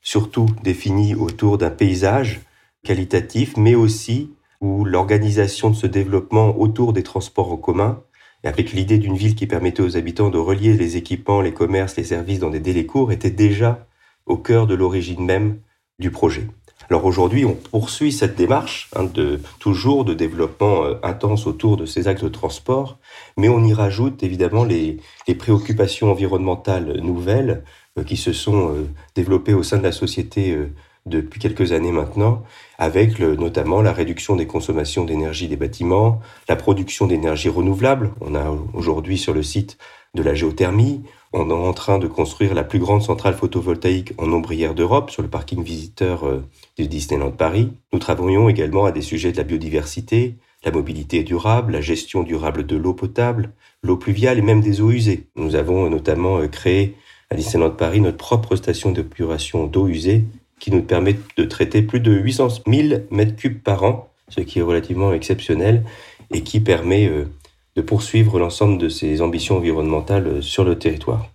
surtout 0.01 0.47
définie 0.63 1.15
autour 1.15 1.57
d'un 1.57 1.69
paysage 1.69 2.41
qualitatif, 2.83 3.57
mais 3.57 3.75
aussi 3.75 4.31
où 4.61 4.85
l'organisation 4.85 5.69
de 5.69 5.75
ce 5.75 5.87
développement 5.87 6.57
autour 6.57 6.93
des 6.93 7.03
transports 7.03 7.51
en 7.51 7.57
commun, 7.57 8.01
et 8.43 8.47
avec 8.47 8.71
l'idée 8.71 8.97
d'une 8.97 9.17
ville 9.17 9.35
qui 9.35 9.47
permettait 9.47 9.83
aux 9.83 9.97
habitants 9.97 10.29
de 10.29 10.37
relier 10.37 10.73
les 10.73 10.97
équipements, 10.97 11.41
les 11.41 11.53
commerces, 11.53 11.97
les 11.97 12.03
services 12.03 12.39
dans 12.39 12.49
des 12.49 12.59
délais 12.59 12.85
courts, 12.85 13.11
était 13.11 13.31
déjà 13.31 13.87
au 14.25 14.37
cœur 14.37 14.67
de 14.67 14.75
l'origine 14.75 15.25
même 15.25 15.59
du 15.99 16.11
projet. 16.11 16.47
Alors 16.89 17.05
aujourd'hui, 17.05 17.45
on 17.45 17.53
poursuit 17.53 18.11
cette 18.11 18.35
démarche 18.35 18.89
hein, 18.95 19.03
de 19.03 19.39
toujours 19.59 20.05
de 20.05 20.13
développement 20.13 20.85
euh, 20.85 20.95
intense 21.03 21.45
autour 21.45 21.77
de 21.77 21.85
ces 21.85 22.07
actes 22.07 22.23
de 22.23 22.29
transport, 22.29 22.97
mais 23.37 23.49
on 23.49 23.63
y 23.63 23.73
rajoute 23.73 24.23
évidemment 24.23 24.63
les, 24.63 24.97
préoccupations 25.37 26.09
environnementales 26.09 26.99
nouvelles 27.01 27.63
qui 28.05 28.17
se 28.17 28.33
sont 28.33 28.69
euh, 28.69 28.87
développées 29.15 29.53
au 29.53 29.63
sein 29.63 29.77
de 29.77 29.83
la 29.83 29.91
société 29.91 30.57
depuis 31.05 31.39
quelques 31.39 31.71
années 31.71 31.91
maintenant, 31.91 32.43
avec 32.77 33.19
notamment 33.19 33.81
la 33.81 33.93
réduction 33.93 34.35
des 34.35 34.47
consommations 34.47 35.05
d'énergie 35.05 35.47
des 35.47 35.55
bâtiments, 35.55 36.19
la 36.47 36.55
production 36.55 37.07
d'énergie 37.07 37.49
renouvelable. 37.49 38.11
On 38.21 38.35
a 38.35 38.55
aujourd'hui 38.73 39.17
sur 39.17 39.33
le 39.33 39.43
site 39.43 39.77
de 40.15 40.23
la 40.23 40.33
géothermie. 40.33 41.03
On 41.33 41.49
est 41.49 41.53
en 41.53 41.73
train 41.73 41.99
de 41.99 42.07
construire 42.07 42.53
la 42.55 42.63
plus 42.63 42.79
grande 42.79 43.03
centrale 43.03 43.35
photovoltaïque 43.35 44.13
en 44.17 44.31
ombrière 44.31 44.73
d'Europe 44.73 45.11
sur 45.11 45.21
le 45.21 45.29
parking 45.29 45.63
visiteur 45.63 46.25
euh, 46.25 46.43
de 46.77 46.85
Disneyland 46.85 47.31
Paris. 47.31 47.71
Nous 47.93 47.99
travaillons 47.99 48.49
également 48.49 48.85
à 48.85 48.91
des 48.91 49.01
sujets 49.01 49.31
de 49.31 49.37
la 49.37 49.43
biodiversité, 49.43 50.37
la 50.65 50.71
mobilité 50.71 51.23
durable, 51.23 51.73
la 51.73 51.81
gestion 51.81 52.23
durable 52.23 52.65
de 52.65 52.75
l'eau 52.75 52.93
potable, 52.93 53.53
l'eau 53.83 53.97
pluviale 53.97 54.39
et 54.39 54.41
même 54.41 54.61
des 54.61 54.81
eaux 54.81 54.91
usées. 54.91 55.27
Nous 55.35 55.55
avons 55.55 55.89
notamment 55.89 56.39
euh, 56.39 56.47
créé 56.47 56.95
à 57.31 57.35
Disneyland 57.35 57.71
Paris 57.71 58.01
notre 58.01 58.17
propre 58.17 58.55
station 58.55 58.91
d'épuration 58.91 59.67
d'eau 59.67 59.87
usée 59.87 60.23
qui 60.59 60.71
nous 60.71 60.81
permet 60.81 61.15
de 61.37 61.43
traiter 61.45 61.81
plus 61.81 61.99
de 61.99 62.11
800 62.11 62.47
000 62.67 63.01
mètres 63.11 63.35
cubes 63.35 63.61
par 63.61 63.83
an, 63.83 64.09
ce 64.29 64.41
qui 64.41 64.59
est 64.59 64.63
relativement 64.63 65.13
exceptionnel 65.13 65.83
et 66.31 66.41
qui 66.41 66.59
permet 66.59 67.07
euh, 67.07 67.25
de 67.75 67.81
poursuivre 67.81 68.39
l'ensemble 68.39 68.77
de 68.77 68.89
ces 68.89 69.21
ambitions 69.21 69.57
environnementales 69.57 70.27
euh, 70.27 70.41
sur 70.41 70.63
le 70.63 70.77
territoire. 70.77 71.27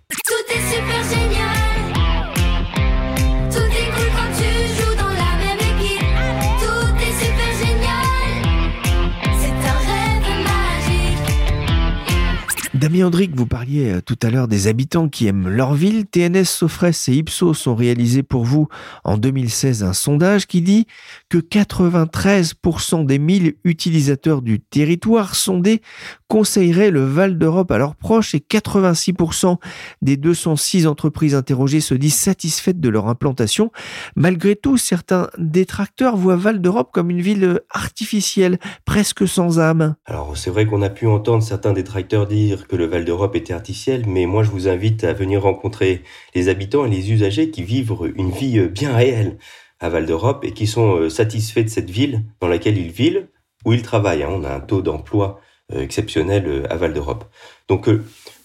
Damien 12.75 13.07
Andric, 13.07 13.33
vous 13.33 13.45
parliez 13.45 13.89
euh, 13.89 14.01
tout 14.01 14.17
à 14.21 14.29
l'heure 14.29 14.49
des 14.49 14.67
habitants 14.67 15.07
qui 15.07 15.27
aiment 15.27 15.47
leur 15.47 15.73
ville. 15.75 16.05
TNS, 16.05 16.43
Sofres 16.43 17.07
et 17.07 17.13
Ipsos 17.13 17.67
ont 17.67 17.75
réalisé 17.75 18.21
pour 18.21 18.43
vous 18.43 18.67
en 19.05 19.17
2016 19.17 19.81
un 19.81 19.93
sondage 19.93 20.45
qui 20.45 20.61
dit 20.61 20.85
que 21.29 21.37
93% 21.37 23.05
des 23.05 23.17
1000 23.17 23.55
utilisateurs 23.63 24.41
du 24.41 24.59
territoire 24.59 25.35
sondés 25.35 25.81
conseilleraient 26.27 26.91
le 26.91 27.03
Val 27.03 27.37
d'Europe 27.37 27.71
à 27.71 27.77
leurs 27.77 27.95
proches 27.95 28.35
et 28.35 28.39
86% 28.39 29.57
des 30.01 30.17
206 30.17 30.87
entreprises 30.87 31.35
interrogées 31.35 31.81
se 31.81 31.93
disent 31.93 32.15
satisfaites 32.15 32.79
de 32.79 32.89
leur 32.89 33.07
implantation. 33.07 33.71
Malgré 34.15 34.55
tout, 34.55 34.77
certains 34.77 35.29
détracteurs 35.37 36.17
voient 36.17 36.35
Val 36.35 36.61
d'Europe 36.61 36.89
comme 36.91 37.09
une 37.09 37.21
ville 37.21 37.61
artificielle, 37.69 38.59
presque 38.85 39.27
sans 39.27 39.59
âme. 39.59 39.95
Alors 40.05 40.35
c'est 40.37 40.49
vrai 40.49 40.65
qu'on 40.65 40.81
a 40.81 40.89
pu 40.89 41.07
entendre 41.07 41.43
certains 41.43 41.73
détracteurs 41.73 42.27
dire 42.27 42.67
que 42.67 42.75
le 42.75 42.85
Val 42.85 43.05
d'Europe 43.05 43.35
était 43.35 43.53
artificiel, 43.53 44.03
mais 44.07 44.25
moi 44.25 44.43
je 44.43 44.49
vous 44.49 44.67
invite 44.67 45.03
à 45.03 45.13
venir 45.13 45.43
rencontrer 45.43 46.03
les 46.33 46.49
habitants 46.49 46.85
et 46.85 46.89
les 46.89 47.11
usagers 47.11 47.51
qui 47.51 47.63
vivent 47.63 47.93
une 48.15 48.31
vie 48.31 48.59
euh, 48.59 48.67
bien 48.67 48.95
réelle 48.95 49.37
à 49.79 49.89
Val 49.89 50.05
d'Europe 50.05 50.43
et 50.43 50.51
qui 50.51 50.67
sont 50.67 50.95
euh, 50.95 51.09
satisfaits 51.09 51.63
de 51.63 51.69
cette 51.69 51.89
ville 51.89 52.23
dans 52.39 52.47
laquelle 52.47 52.77
ils 52.77 52.91
vivent, 52.91 53.27
où 53.65 53.73
ils 53.73 53.81
travaillent. 53.81 54.23
Hein. 54.23 54.29
On 54.31 54.43
a 54.43 54.53
un 54.53 54.59
taux 54.59 54.81
d'emploi 54.81 55.39
exceptionnel 55.73 56.67
à 56.69 56.75
Val 56.75 56.93
d'Europe. 56.93 57.25
Donc 57.67 57.89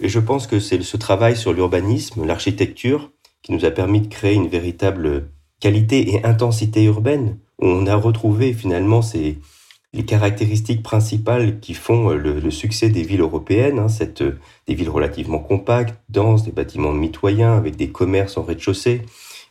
je 0.01 0.19
pense 0.19 0.47
que 0.47 0.59
c'est 0.59 0.81
ce 0.83 0.97
travail 0.97 1.37
sur 1.37 1.53
l'urbanisme, 1.53 2.25
l'architecture, 2.25 3.11
qui 3.43 3.53
nous 3.53 3.65
a 3.65 3.71
permis 3.71 4.01
de 4.01 4.09
créer 4.09 4.35
une 4.35 4.49
véritable 4.49 5.29
qualité 5.61 6.15
et 6.15 6.25
intensité 6.25 6.85
urbaine. 6.85 7.39
On 7.59 7.87
a 7.87 7.95
retrouvé 7.95 8.53
finalement 8.53 9.03
ces, 9.03 9.39
les 9.93 10.05
caractéristiques 10.05 10.83
principales 10.83 11.61
qui 11.61 11.75
font 11.75 12.11
euh, 12.11 12.17
le, 12.17 12.51
succès 12.51 12.89
des 12.89 13.03
villes 13.03 13.21
européennes, 13.21 13.79
hein, 13.79 13.89
cette, 13.89 14.23
euh, 14.23 14.39
des 14.67 14.75
villes 14.75 14.91
relativement 14.91 15.39
compactes, 15.39 15.97
denses, 16.09 16.45
des 16.45 16.53
bâtiments 16.53 16.93
mitoyens 16.93 17.57
avec 17.57 17.77
des 17.77 17.91
commerces 17.91 18.37
en 18.37 18.43
rez-de-chaussée 18.43 19.03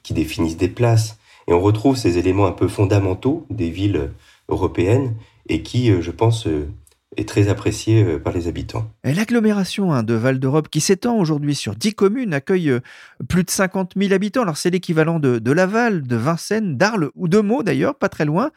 qui 0.03 0.13
définissent 0.13 0.57
des 0.57 0.69
places. 0.69 1.17
Et 1.47 1.53
on 1.53 1.59
retrouve 1.59 1.97
ces 1.97 2.17
éléments 2.17 2.47
un 2.47 2.51
peu 2.51 2.67
fondamentaux 2.67 3.45
des 3.49 3.69
villes 3.69 4.11
européennes 4.47 5.15
et 5.47 5.61
qui, 5.61 5.91
euh, 5.91 6.01
je 6.01 6.11
pense, 6.11 6.47
est 7.17 7.27
très 7.27 7.49
apprécié 7.49 8.03
euh, 8.03 8.19
par 8.19 8.33
les 8.33 8.47
habitants. 8.47 8.91
L'agglomération 9.03 9.91
hein, 9.93 10.03
de 10.03 10.13
Val 10.13 10.39
d'Europe, 10.39 10.69
qui 10.69 10.79
s'étend 10.79 11.17
aujourd'hui 11.17 11.55
sur 11.55 11.75
10 11.75 11.93
communes, 11.95 12.33
accueille 12.33 12.69
euh, 12.69 12.79
plus 13.27 13.43
de 13.43 13.49
50 13.49 13.93
000 13.97 14.13
habitants. 14.13 14.43
Alors 14.43 14.57
c'est 14.57 14.69
l'équivalent 14.69 15.19
de, 15.19 15.51
Laval, 15.51 16.03
de 16.03 16.15
Vincennes, 16.15 16.77
d'Arles 16.77 17.09
ou 17.15 17.27
de 17.27 17.39
Meaux 17.39 17.63
d'ailleurs, 17.63 17.95
pas 17.95 18.09
très 18.09 18.25
loin. 18.25 18.51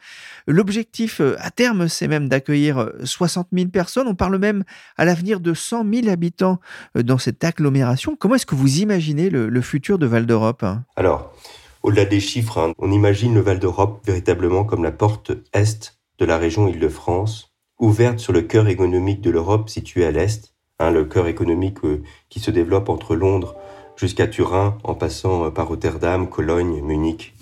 L'objectif 0.45 1.19
euh, 1.19 1.35
à 1.39 1.49
terme, 1.49 1.87
c'est 1.87 2.07
même 2.07 2.29
d'accueillir 2.29 2.91
60 3.03 3.47
000 3.51 3.69
personnes. 3.69 4.07
On 4.07 4.15
parle 4.15 4.37
même 4.37 4.63
à 4.97 5.05
l'avenir 5.05 5.39
de 5.39 5.53
100 5.53 5.85
000 5.91 6.09
habitants 6.09 6.59
dans 6.95 7.17
cette 7.17 7.43
agglomération. 7.43 8.15
Comment 8.15 8.35
est-ce 8.35 8.45
que 8.45 8.55
vous 8.55 8.79
imaginez 8.79 9.29
le, 9.29 9.61
futur 9.61 9.97
de 9.97 10.05
Val 10.05 10.25
d'Europe 10.25 10.63
hein? 10.63 10.83
Alors, 10.95 11.33
au-delà 11.81 12.05
des 12.05 12.19
chiffres, 12.19 12.59
hein, 12.59 12.73
on 12.77 12.91
imagine 12.91 13.33
le 13.33 13.41
Val 13.41 13.59
d'Europe 13.59 14.01
véritablement 14.05 14.65
comme 14.65 14.83
la 14.83 14.91
porte 14.91 15.31
est 15.53 15.97
de 16.19 16.25
la 16.25 16.37
région 16.37 16.67
Île-de-France 16.67 17.52
ouverte 17.79 18.19
sur 18.19 18.33
le 18.33 18.41
cœur 18.41 18.67
économique 18.67 19.21
de 19.21 19.29
l'Europe 19.29 19.69
situé 19.69 20.05
à 20.05 20.11
l'est, 20.11 20.53
hein, 20.79 20.91
le 20.91 21.05
cœur 21.05 21.27
économique 21.27 21.83
euh, 21.83 22.03
qui 22.29 22.39
se 22.39 22.51
développe 22.51 22.89
entre 22.89 23.15
Londres 23.15 23.55
jusqu'à 23.95 24.27
Turin, 24.27 24.77
en 24.83 24.95
passant 24.95 25.45
euh, 25.45 25.49
par 25.49 25.67
Rotterdam, 25.67 26.29
Cologne, 26.29 26.81
Munich. 26.81 27.33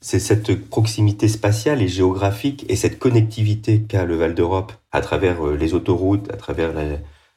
C'est 0.00 0.18
cette 0.18 0.68
proximité 0.68 1.28
spatiale 1.28 1.82
et 1.82 1.88
géographique 1.88 2.64
et 2.68 2.76
cette 2.76 2.98
connectivité 2.98 3.82
qu'a 3.82 4.06
le 4.06 4.16
Val 4.16 4.34
d'Europe 4.34 4.72
à 4.92 5.02
travers 5.02 5.46
euh, 5.46 5.56
les 5.56 5.74
autoroutes, 5.74 6.32
à 6.32 6.36
travers 6.36 6.72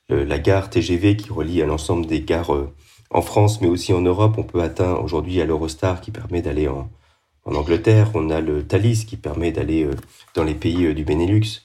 la, 0.10 0.40
gare 0.40 0.70
TGV 0.70 1.18
qui 1.18 1.32
relie 1.32 1.62
à 1.62 1.66
l'ensemble 1.66 2.06
des 2.06 2.22
gares 2.22 2.52
en 3.10 3.22
France, 3.22 3.62
mais 3.62 3.68
aussi 3.68 3.94
en 3.94 4.02
Europe. 4.02 4.36
On 4.38 4.44
peut 4.44 4.62
atteindre 4.62 5.04
aujourd'hui 5.04 5.42
à 5.42 5.46
l'Eurostar 5.46 6.02
qui 6.02 6.12
permet 6.12 6.42
d'aller 6.42 6.68
en, 6.68 6.90
en 7.46 7.56
Angleterre. 7.56 8.12
On 8.14 8.30
a 8.30 8.42
le 8.42 8.66
Thalys 8.66 9.06
qui 9.06 9.18
permet 9.18 9.52
d'aller 9.52 9.88
dans 10.36 10.44
les 10.44 10.56
pays 10.56 10.94
du 10.94 11.04
Benelux 11.04 11.64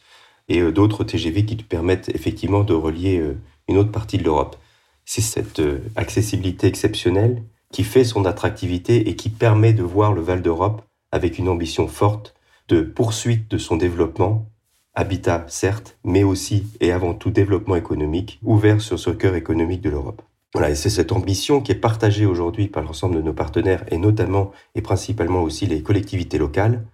et 0.48 0.60
euh, 0.60 0.72
d'autres 0.72 1.04
TGV 1.04 1.44
qui 1.44 1.56
te 1.56 1.62
permettent 1.62 2.10
effectivement 2.14 2.64
de 2.64 2.74
relier 2.74 3.18
euh, 3.18 3.38
une 3.68 3.78
autre 3.78 3.92
partie 3.92 4.18
de 4.18 4.24
l'Europe. 4.24 4.56
C'est 5.04 5.20
cette 5.20 5.60
euh, 5.60 5.80
accessibilité 5.96 6.66
exceptionnelle 6.66 7.42
qui 7.72 7.84
fait 7.84 8.04
son 8.04 8.24
attractivité 8.24 9.08
et 9.08 9.16
qui 9.16 9.28
permet 9.28 9.72
de 9.72 9.82
voir 9.82 10.12
le 10.12 10.22
Val 10.22 10.42
d'Europe 10.42 10.82
avec 11.12 11.38
une 11.38 11.48
ambition 11.48 11.86
forte 11.88 12.34
de 12.68 12.82
poursuite 12.82 13.50
de 13.50 13.58
son 13.58 13.76
développement, 13.76 14.46
habitat 14.94 15.44
certes, 15.48 15.98
mais 16.04 16.24
aussi 16.24 16.66
et 16.80 16.92
avant 16.92 17.14
tout 17.14 17.30
développement 17.30 17.76
économique, 17.76 18.40
ouvert 18.42 18.80
sur 18.80 18.98
ce 18.98 19.10
cœur 19.10 19.34
économique 19.34 19.80
de 19.80 19.90
l'Europe. 19.90 20.22
Voilà, 20.54 20.70
et 20.70 20.74
c'est 20.74 20.90
cette 20.90 21.12
ambition 21.12 21.60
qui 21.60 21.72
est 21.72 21.76
partagée 21.76 22.24
aujourd'hui 22.24 22.68
par 22.68 22.82
l'ensemble 22.82 23.16
de 23.16 23.22
nos 23.22 23.34
partenaires 23.34 23.84
et 23.90 23.98
notamment 23.98 24.50
et 24.74 24.80
principalement 24.80 25.42
aussi 25.42 25.66
les 25.66 25.82
collectivités 25.82 26.38
locales, 26.38 26.84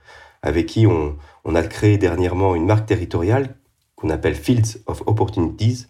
avec 0.42 0.66
qui 0.66 0.86
on, 0.86 1.16
on 1.44 1.54
a 1.54 1.62
créé 1.62 1.98
dernièrement 1.98 2.54
une 2.54 2.66
marque 2.66 2.86
territoriale 2.86 3.56
qu'on 3.96 4.10
appelle 4.10 4.34
Fields 4.34 4.78
of 4.86 5.02
Opportunities 5.06 5.86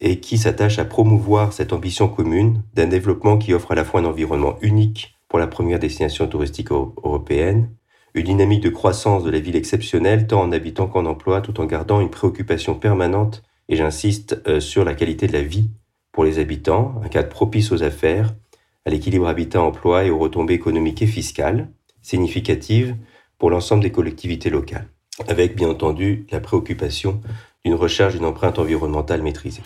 et 0.00 0.20
qui 0.20 0.38
s'attache 0.38 0.78
à 0.78 0.84
promouvoir 0.84 1.52
cette 1.52 1.72
ambition 1.72 2.08
commune 2.08 2.62
d'un 2.74 2.86
développement 2.86 3.38
qui 3.38 3.52
offre 3.52 3.72
à 3.72 3.74
la 3.74 3.84
fois 3.84 4.00
un 4.00 4.04
environnement 4.04 4.56
unique 4.62 5.18
pour 5.28 5.38
la 5.38 5.46
première 5.46 5.78
destination 5.78 6.26
touristique 6.26 6.70
européenne, 6.70 7.70
une 8.14 8.24
dynamique 8.24 8.62
de 8.62 8.70
croissance 8.70 9.24
de 9.24 9.30
la 9.30 9.40
ville 9.40 9.56
exceptionnelle 9.56 10.26
tant 10.26 10.42
en 10.42 10.52
habitants 10.52 10.86
qu'en 10.86 11.06
emploi 11.06 11.40
tout 11.40 11.60
en 11.60 11.66
gardant 11.66 12.00
une 12.00 12.10
préoccupation 12.10 12.74
permanente, 12.74 13.42
et 13.68 13.76
j'insiste, 13.76 14.40
euh, 14.46 14.60
sur 14.60 14.84
la 14.84 14.94
qualité 14.94 15.26
de 15.26 15.32
la 15.32 15.42
vie 15.42 15.70
pour 16.12 16.24
les 16.24 16.38
habitants, 16.38 16.94
un 17.04 17.08
cadre 17.08 17.28
propice 17.28 17.70
aux 17.70 17.82
affaires, 17.82 18.34
à 18.86 18.90
l'équilibre 18.90 19.28
habitat-emploi 19.28 20.04
et 20.04 20.10
aux 20.10 20.18
retombées 20.18 20.54
économiques 20.54 21.02
et 21.02 21.06
fiscales 21.06 21.68
significatives 22.00 22.96
pour 23.38 23.50
l'ensemble 23.50 23.82
des 23.82 23.92
collectivités 23.92 24.50
locales, 24.50 24.88
avec 25.28 25.56
bien 25.56 25.68
entendu 25.68 26.26
la 26.30 26.40
préoccupation 26.40 27.20
d'une 27.64 27.74
recherche 27.74 28.14
d'une 28.14 28.24
empreinte 28.24 28.58
environnementale 28.58 29.22
maîtrisée. 29.22 29.62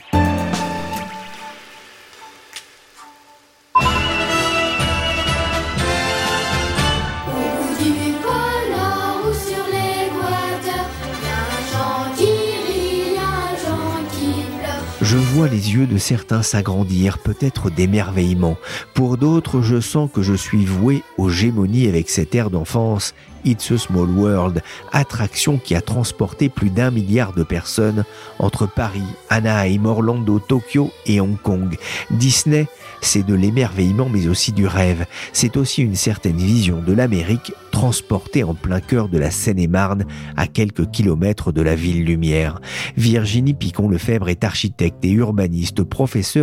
Je 15.12 15.18
les 15.46 15.74
yeux 15.74 15.86
de 15.86 15.98
certains 15.98 16.42
s'agrandir, 16.42 17.18
peut-être 17.18 17.70
d'émerveillement. 17.70 18.56
Pour 18.94 19.16
d'autres, 19.16 19.62
je 19.62 19.80
sens 19.80 20.10
que 20.12 20.22
je 20.22 20.34
suis 20.34 20.64
voué 20.64 21.02
aux 21.18 21.28
gémonies 21.28 21.88
avec 21.88 22.10
cet 22.10 22.34
air 22.34 22.50
d'enfance 22.50 23.14
It's 23.44 23.72
a 23.72 23.78
Small 23.78 24.08
World, 24.10 24.62
attraction 24.92 25.58
qui 25.58 25.74
a 25.74 25.80
transporté 25.80 26.48
plus 26.48 26.70
d'un 26.70 26.90
milliard 26.90 27.32
de 27.32 27.42
personnes 27.42 28.04
entre 28.38 28.66
Paris, 28.66 29.02
Anaheim, 29.30 29.84
Orlando, 29.84 30.38
Tokyo 30.38 30.92
et 31.06 31.20
Hong 31.20 31.40
Kong. 31.40 31.76
Disney, 32.10 32.66
c'est 33.00 33.26
de 33.26 33.34
l'émerveillement 33.34 34.08
mais 34.08 34.28
aussi 34.28 34.52
du 34.52 34.66
rêve. 34.66 35.06
C'est 35.32 35.56
aussi 35.56 35.82
une 35.82 35.96
certaine 35.96 36.36
vision 36.36 36.80
de 36.80 36.92
l'Amérique 36.92 37.52
transportée 37.72 38.44
en 38.44 38.54
plein 38.54 38.80
cœur 38.80 39.08
de 39.08 39.18
la 39.18 39.30
Seine-et-Marne 39.30 40.04
à 40.36 40.46
quelques 40.46 40.90
kilomètres 40.90 41.50
de 41.52 41.62
la 41.62 41.74
ville 41.74 42.04
lumière. 42.04 42.60
Virginie 42.96 43.54
Picon-Lefebvre 43.54 44.28
est 44.28 44.44
architecte 44.44 45.04
et 45.04 45.10
urbaniste, 45.32 45.80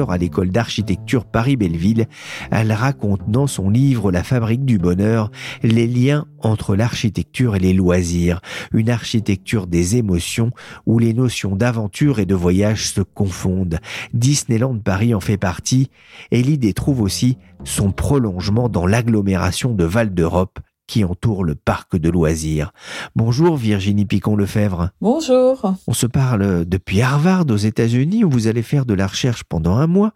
à 0.09 0.17
l'école 0.17 0.49
d'architecture 0.49 1.25
Paris-Belleville. 1.25 2.07
Elle 2.49 2.71
raconte 2.71 3.29
dans 3.29 3.45
son 3.45 3.69
livre 3.69 4.11
La 4.11 4.23
fabrique 4.23 4.65
du 4.65 4.79
bonheur 4.79 5.29
les 5.61 5.85
liens 5.85 6.25
entre 6.39 6.75
l'architecture 6.75 7.55
et 7.55 7.59
les 7.59 7.73
loisirs, 7.73 8.41
une 8.73 8.89
architecture 8.89 9.67
des 9.67 9.97
émotions 9.97 10.51
où 10.85 10.97
les 10.97 11.13
notions 11.13 11.55
d'aventure 11.55 12.19
et 12.19 12.25
de 12.25 12.35
voyage 12.35 12.87
se 12.87 13.01
confondent. 13.01 13.79
Disneyland 14.13 14.79
Paris 14.79 15.13
en 15.13 15.19
fait 15.19 15.37
partie 15.37 15.89
et 16.31 16.41
l'idée 16.41 16.73
trouve 16.73 17.01
aussi 17.01 17.37
son 17.63 17.91
prolongement 17.91 18.69
dans 18.69 18.87
l'agglomération 18.87 19.73
de 19.73 19.83
Val 19.83 20.13
d'Europe 20.13 20.59
qui 20.89 21.03
entoure 21.03 21.43
le 21.43 21.53
parc 21.53 21.95
de 21.95 22.09
loisirs. 22.09 22.73
Bonjour 23.15 23.57
Virginie 23.57 24.05
Picon-Lefebvre. 24.05 24.89
Bonjour. 25.01 25.75
On 25.85 25.93
se 25.93 26.07
parle 26.07 26.65
depuis 26.65 27.03
Harvard 27.03 27.45
aux 27.47 27.57
États-Unis 27.57 28.23
où 28.23 28.29
vous 28.29 28.47
allez 28.47 28.63
faire 28.63 28.85
de 28.85 28.95
la 28.95 29.05
recherche 29.05 29.43
pendant 29.43 29.75
un 29.75 29.85
mois. 29.85 30.13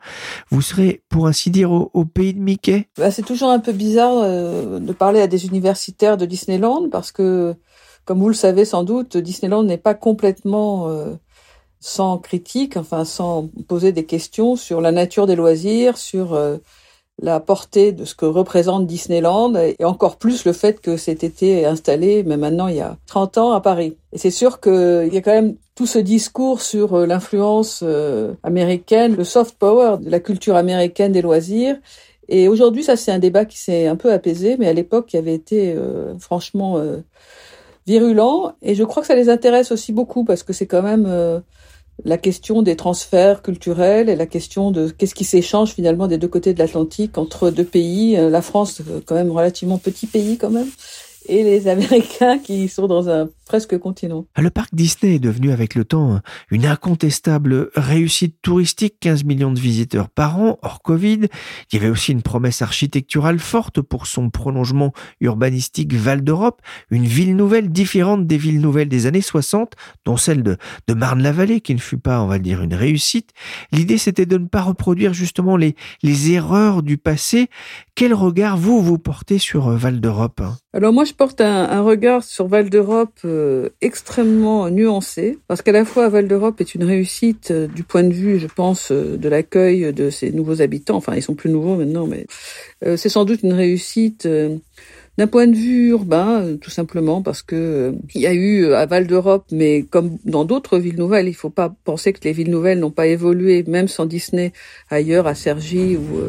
Vous 0.50 0.64
serez, 0.64 1.04
pour 1.10 1.28
ainsi 1.28 1.52
dire, 1.52 1.72
au, 1.72 2.06
pays 2.06 2.34
de 2.34 2.40
Mickey? 2.40 2.88
Bah, 2.98 3.12
C'est 3.12 3.22
toujours 3.22 3.52
un 3.52 3.60
peu 3.60 3.72
bizarre 3.72 4.18
euh, 4.24 4.80
de 4.80 4.94
parler 4.94 5.22
à 5.22 5.28
des 5.28 5.46
universitaires 5.46 6.18
de 6.18 6.26
Disneyland 6.26 6.90
parce 6.92 7.12
que, 7.12 7.54
comme 8.04 8.20
vous 8.20 8.30
le 8.30 8.34
savez 8.34 8.66
sans 8.66 8.84
doute, 8.84 9.16
Disneyland 9.16 9.64
n'est 9.64 9.78
pas 9.78 9.94
complètement... 9.94 10.90
Euh, 10.90 11.14
sans 11.86 12.18
critique, 12.18 12.78
enfin 12.78 13.04
sans 13.04 13.50
poser 13.68 13.92
des 13.92 14.06
questions 14.06 14.56
sur 14.56 14.80
la 14.80 14.94
nature 14.94 15.28
des 15.28 15.36
loisirs, 15.36 15.98
sur 15.98 16.34
euh, 16.34 16.56
la 17.22 17.40
portée 17.40 17.92
de 17.92 18.06
ce 18.06 18.16
que 18.16 18.26
représente 18.26 18.88
Disneyland 18.88 19.56
et 19.56 19.84
encore 19.86 20.18
plus 20.18 20.46
le 20.46 20.54
fait 20.54 20.82
que 20.82 20.98
cet 20.98 21.24
été 21.24 21.66
installé, 21.66 22.24
mais 22.24 22.38
maintenant 22.38 22.68
il 22.68 22.78
y 22.78 22.82
a 22.82 22.98
30 23.08 23.38
ans 23.38 23.52
à 23.52 23.62
Paris. 23.62 23.98
Et 24.12 24.18
c'est 24.18 24.32
sûr 24.32 24.60
qu'il 24.60 25.10
y 25.12 25.18
a 25.18 25.22
quand 25.22 25.32
même 25.32 25.56
tout 25.76 25.86
ce 25.86 26.00
discours 26.00 26.62
sur 26.62 26.94
euh, 26.94 27.06
l'influence 27.06 27.82
euh, 27.84 28.34
américaine, 28.44 29.16
le 29.16 29.24
soft 29.24 29.58
power 29.58 29.98
de 30.00 30.10
la 30.10 30.20
culture 30.20 30.56
américaine 30.56 31.12
des 31.12 31.22
loisirs. 31.22 31.78
Et 32.30 32.48
aujourd'hui, 32.48 32.84
ça 32.84 32.96
c'est 32.96 33.12
un 33.12 33.20
débat 33.20 33.46
qui 33.46 33.58
s'est 33.58 33.88
un 33.88 33.96
peu 33.96 34.12
apaisé, 34.12 34.56
mais 34.58 34.68
à 34.68 34.74
l'époque, 34.74 35.14
il 35.14 35.18
avait 35.18 35.34
été 35.34 35.74
euh, 35.76 36.18
franchement 36.20 36.82
virulent. 37.86 38.54
Et 38.62 38.76
je 38.76 38.84
crois 38.84 39.02
que 39.02 39.08
ça 39.08 39.16
les 39.16 39.30
intéresse 39.30 39.72
aussi 39.72 39.92
beaucoup 39.92 40.24
parce 40.24 40.42
que 40.44 40.54
c'est 40.54 40.68
quand 40.68 40.82
même 40.84 41.44
la 42.06 42.18
question 42.18 42.62
des 42.62 42.76
transferts 42.76 43.42
culturels 43.42 44.10
et 44.10 44.16
la 44.16 44.26
question 44.26 44.72
de 44.72 44.90
qu'est-ce 44.90 45.16
qui 45.16 45.24
s'échange 45.24 45.72
finalement 45.72 46.08
des 46.08 46.18
deux 46.18 46.28
côtés 46.28 46.54
de 46.54 46.60
l'Atlantique 46.60 47.18
entre 47.18 47.50
deux 47.50 47.64
pays. 47.64 48.18
Euh, 48.18 48.30
la 48.30 48.42
France, 48.42 48.82
euh, 48.82 49.00
quand 49.06 49.16
même 49.16 49.32
relativement 49.32 49.78
petit 49.78 50.08
pays 50.08 50.38
quand 50.38 50.50
même, 50.50 50.70
et 51.28 51.44
les 51.44 51.68
Américains 51.74 52.40
qui 52.40 52.68
sont 52.68 52.88
dans 52.88 53.10
un 53.10 53.30
presque 53.46 53.78
continent. 53.78 54.26
Le 54.38 54.50
parc 54.50 54.74
Disney 54.74 55.16
est 55.16 55.20
devenu 55.20 55.52
avec 55.52 55.76
le 55.76 55.86
temps 55.86 56.20
une 56.50 56.66
incontestable 56.66 57.70
réussite 57.76 58.38
touristique, 58.42 58.96
15 59.00 59.26
millions 59.26 59.52
de 59.52 59.60
visiteurs 59.60 60.10
par 60.10 60.40
an, 60.40 60.58
hors 60.62 60.82
Covid. 60.82 61.28
Il 61.72 61.76
y 61.76 61.78
avait 61.78 61.90
aussi 61.90 62.12
une 62.12 62.22
promesse 62.22 62.62
architecturale 62.62 63.40
forte 63.40 63.82
pour 63.82 64.08
son 64.08 64.30
prolongement 64.30 64.94
urbanistique 65.20 65.94
Val 65.94 66.24
d'Europe, 66.24 66.62
une 66.90 67.06
ville 67.06 67.36
nouvelle 67.36 67.70
différente 67.70 68.28
des 68.28 68.38
villes 68.38 68.62
nouvelles 68.62 68.90
des 68.90 69.06
années 69.06 69.22
60, 69.22 69.74
dont 70.06 70.18
celle 70.18 70.44
de, 70.44 70.58
de 70.88 70.94
Marne-la-Vallée, 70.94 71.62
qui 71.62 71.76
ne 71.76 71.80
fut 71.80 71.98
pas, 71.98 72.22
on 72.22 72.28
va 72.28 72.40
dire, 72.40 72.62
une 72.62 72.74
réussite. 72.74 73.32
L'idée, 73.72 73.98
c'était 73.98 74.26
de 74.26 74.38
ne 74.38 74.48
pas 74.48 74.62
reproduire 74.62 75.14
justement 75.14 75.58
les, 75.58 75.76
les 76.02 76.32
erreurs 76.32 76.84
du 76.84 76.98
passé. 76.98 77.50
Quel 77.96 78.14
regard, 78.14 78.58
vous, 78.58 78.82
vous 78.82 78.98
portez 78.98 79.38
sur 79.38 79.68
euh, 79.68 79.78
Val 79.78 80.00
d'Europe 80.00 80.42
Alors 80.74 80.94
moi, 80.94 81.06
je 81.06 81.13
porte 81.14 81.42
un, 81.42 81.82
regard 81.82 82.24
sur 82.24 82.48
Val 82.48 82.70
d'Europe 82.70 83.20
euh, 83.26 83.70
extrêmement 83.82 84.70
nuancé, 84.70 85.38
parce 85.48 85.62
qu'à 85.62 85.72
la 85.72 85.86
fois 85.86 86.10
Val 86.10 86.28
d'Europe 86.28 86.60
est 86.62 86.76
une 86.76 86.84
réussite 86.84 87.52
euh, 87.52 87.68
du 87.68 87.84
point 87.84 88.04
de 88.04 88.14
vue, 88.14 88.40
je 88.40 88.48
pense, 88.48 88.92
euh, 88.92 89.18
de 89.18 89.30
l'accueil 89.30 89.94
de 89.94 90.10
ces 90.10 90.32
nouveaux 90.32 90.62
habitants. 90.62 90.98
Enfin, 90.98 91.16
ils 91.16 91.22
sont 91.22 91.36
plus 91.36 91.50
nouveaux 91.50 91.76
maintenant, 91.76 92.08
mais 92.08 92.26
c'est 92.98 93.10
sans 93.10 93.26
doute 93.26 93.44
une 93.44 93.54
réussite 93.54 94.28
d'un 95.18 95.28
point 95.28 95.48
de 95.48 95.56
vue 95.56 95.90
urbain, 95.90 96.58
tout 96.60 96.72
simplement 96.72 97.22
parce 97.22 97.42
que 97.42 97.96
il 98.16 98.22
y 98.22 98.28
a 98.28 98.34
eu 98.34 98.74
à 98.74 98.86
Val 98.86 99.08
d'Europe, 99.08 99.46
mais 99.52 99.84
comme 99.84 100.18
dans 100.26 100.46
d'autres 100.46 100.80
villes 100.80 100.98
nouvelles, 100.98 101.28
il 101.28 101.36
faut 101.36 101.50
pas 101.50 101.74
penser 101.84 102.14
que 102.14 102.20
les 102.24 102.34
villes 102.34 102.50
nouvelles 102.50 102.80
n'ont 102.80 102.92
pas 102.92 103.08
évolué, 103.08 103.64
même 103.68 103.88
sans 103.88 104.06
Disney, 104.06 104.54
ailleurs 104.90 105.28
à 105.28 105.36
Cergy 105.36 105.98
ou 105.98 106.22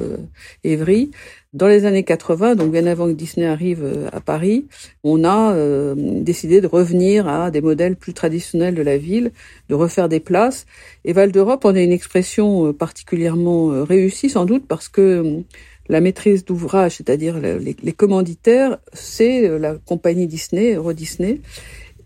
Évry. 0.64 1.10
Dans 1.54 1.68
les 1.68 1.84
années 1.84 2.02
80, 2.02 2.56
donc 2.56 2.72
bien 2.72 2.84
avant 2.84 3.06
que 3.06 3.12
Disney 3.12 3.46
arrive 3.46 3.84
euh, 3.84 4.08
à 4.12 4.20
Paris, 4.20 4.66
on 5.04 5.22
a 5.22 5.54
euh, 5.54 5.94
décidé 5.96 6.60
de 6.60 6.66
revenir 6.66 7.28
à 7.28 7.52
des 7.52 7.60
modèles 7.60 7.94
plus 7.94 8.12
traditionnels 8.12 8.74
de 8.74 8.82
la 8.82 8.98
ville, 8.98 9.30
de 9.68 9.76
refaire 9.76 10.08
des 10.08 10.18
places. 10.18 10.66
Et 11.04 11.12
Val 11.12 11.30
d'Europe, 11.30 11.64
on 11.64 11.76
a 11.76 11.80
une 11.80 11.92
expression 11.92 12.66
euh, 12.66 12.72
particulièrement 12.72 13.84
réussie 13.84 14.30
sans 14.30 14.46
doute 14.46 14.64
parce 14.66 14.88
que 14.88 15.44
la 15.88 16.00
maîtrise 16.00 16.44
d'ouvrage, 16.44 16.96
c'est-à-dire 16.96 17.38
les, 17.38 17.92
commanditaires, 17.92 18.78
c'est 18.92 19.58
la 19.58 19.74
compagnie 19.74 20.26
Disney, 20.26 20.74
Euro 20.74 20.92
Disney. 20.92 21.40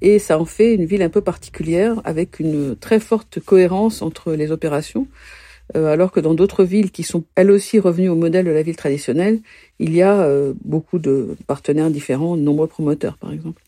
Et 0.00 0.18
ça 0.18 0.38
en 0.38 0.44
fait 0.44 0.74
une 0.74 0.84
ville 0.84 1.02
un 1.02 1.08
peu 1.08 1.20
particulière 1.20 2.00
avec 2.04 2.38
une 2.38 2.76
très 2.76 3.00
forte 3.00 3.40
cohérence 3.40 4.02
entre 4.02 4.32
les 4.32 4.52
opérations. 4.52 5.06
Euh, 5.76 5.92
alors 5.92 6.12
que 6.12 6.20
dans 6.20 6.34
d'autres 6.34 6.64
villes 6.64 6.90
qui 6.90 7.02
sont 7.02 7.24
elles 7.34 7.50
aussi 7.50 7.78
revenues 7.78 8.08
au 8.08 8.14
modèle 8.14 8.46
de 8.46 8.50
la 8.50 8.62
ville 8.62 8.76
traditionnelle, 8.76 9.40
il 9.78 9.94
y 9.94 10.02
a 10.02 10.20
euh, 10.20 10.54
beaucoup 10.64 10.98
de 10.98 11.36
partenaires 11.46 11.90
différents, 11.90 12.36
de 12.36 12.42
nombreux 12.42 12.68
promoteurs 12.68 13.18
par 13.18 13.32
exemple. 13.32 13.60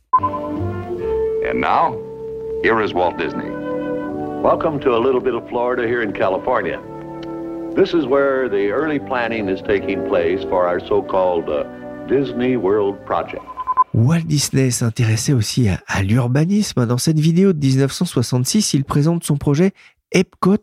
And 1.45 1.61
now, 1.61 1.99
here 2.63 2.81
is 2.83 2.95
Walt 2.95 3.19
Disney. 3.19 3.51
Welcome 4.43 4.81
to 4.81 4.95
a 4.95 5.01
little 5.01 5.21
bit 5.21 5.35
of 5.35 5.47
Florida 5.49 5.87
here 5.87 6.03
in 6.03 6.13
California. 6.13 6.81
This 7.77 7.95
is 7.95 8.05
where 8.05 8.49
the 8.49 8.73
early 8.73 8.99
planning 8.99 9.49
is 9.49 9.63
taking 9.63 10.05
place 10.09 10.43
for 10.43 10.67
our 10.67 10.81
so-called 10.81 11.49
uh, 11.49 11.65
Disney 12.09 12.57
World 12.57 12.97
Project. 13.07 13.43
Walt 13.95 14.27
Disney 14.27 14.73
s'intéressait 14.73 15.33
aussi 15.33 15.69
à, 15.69 15.81
à 15.87 16.03
l'urbanisme. 16.03 16.85
Dans 16.85 16.99
cette 16.99 17.21
vidéo 17.21 17.53
de 17.53 17.65
1966, 17.65 18.75
il 18.75 18.83
présente 18.83 19.23
son 19.23 19.37
projet 19.37 19.73
Epcot, 20.13 20.57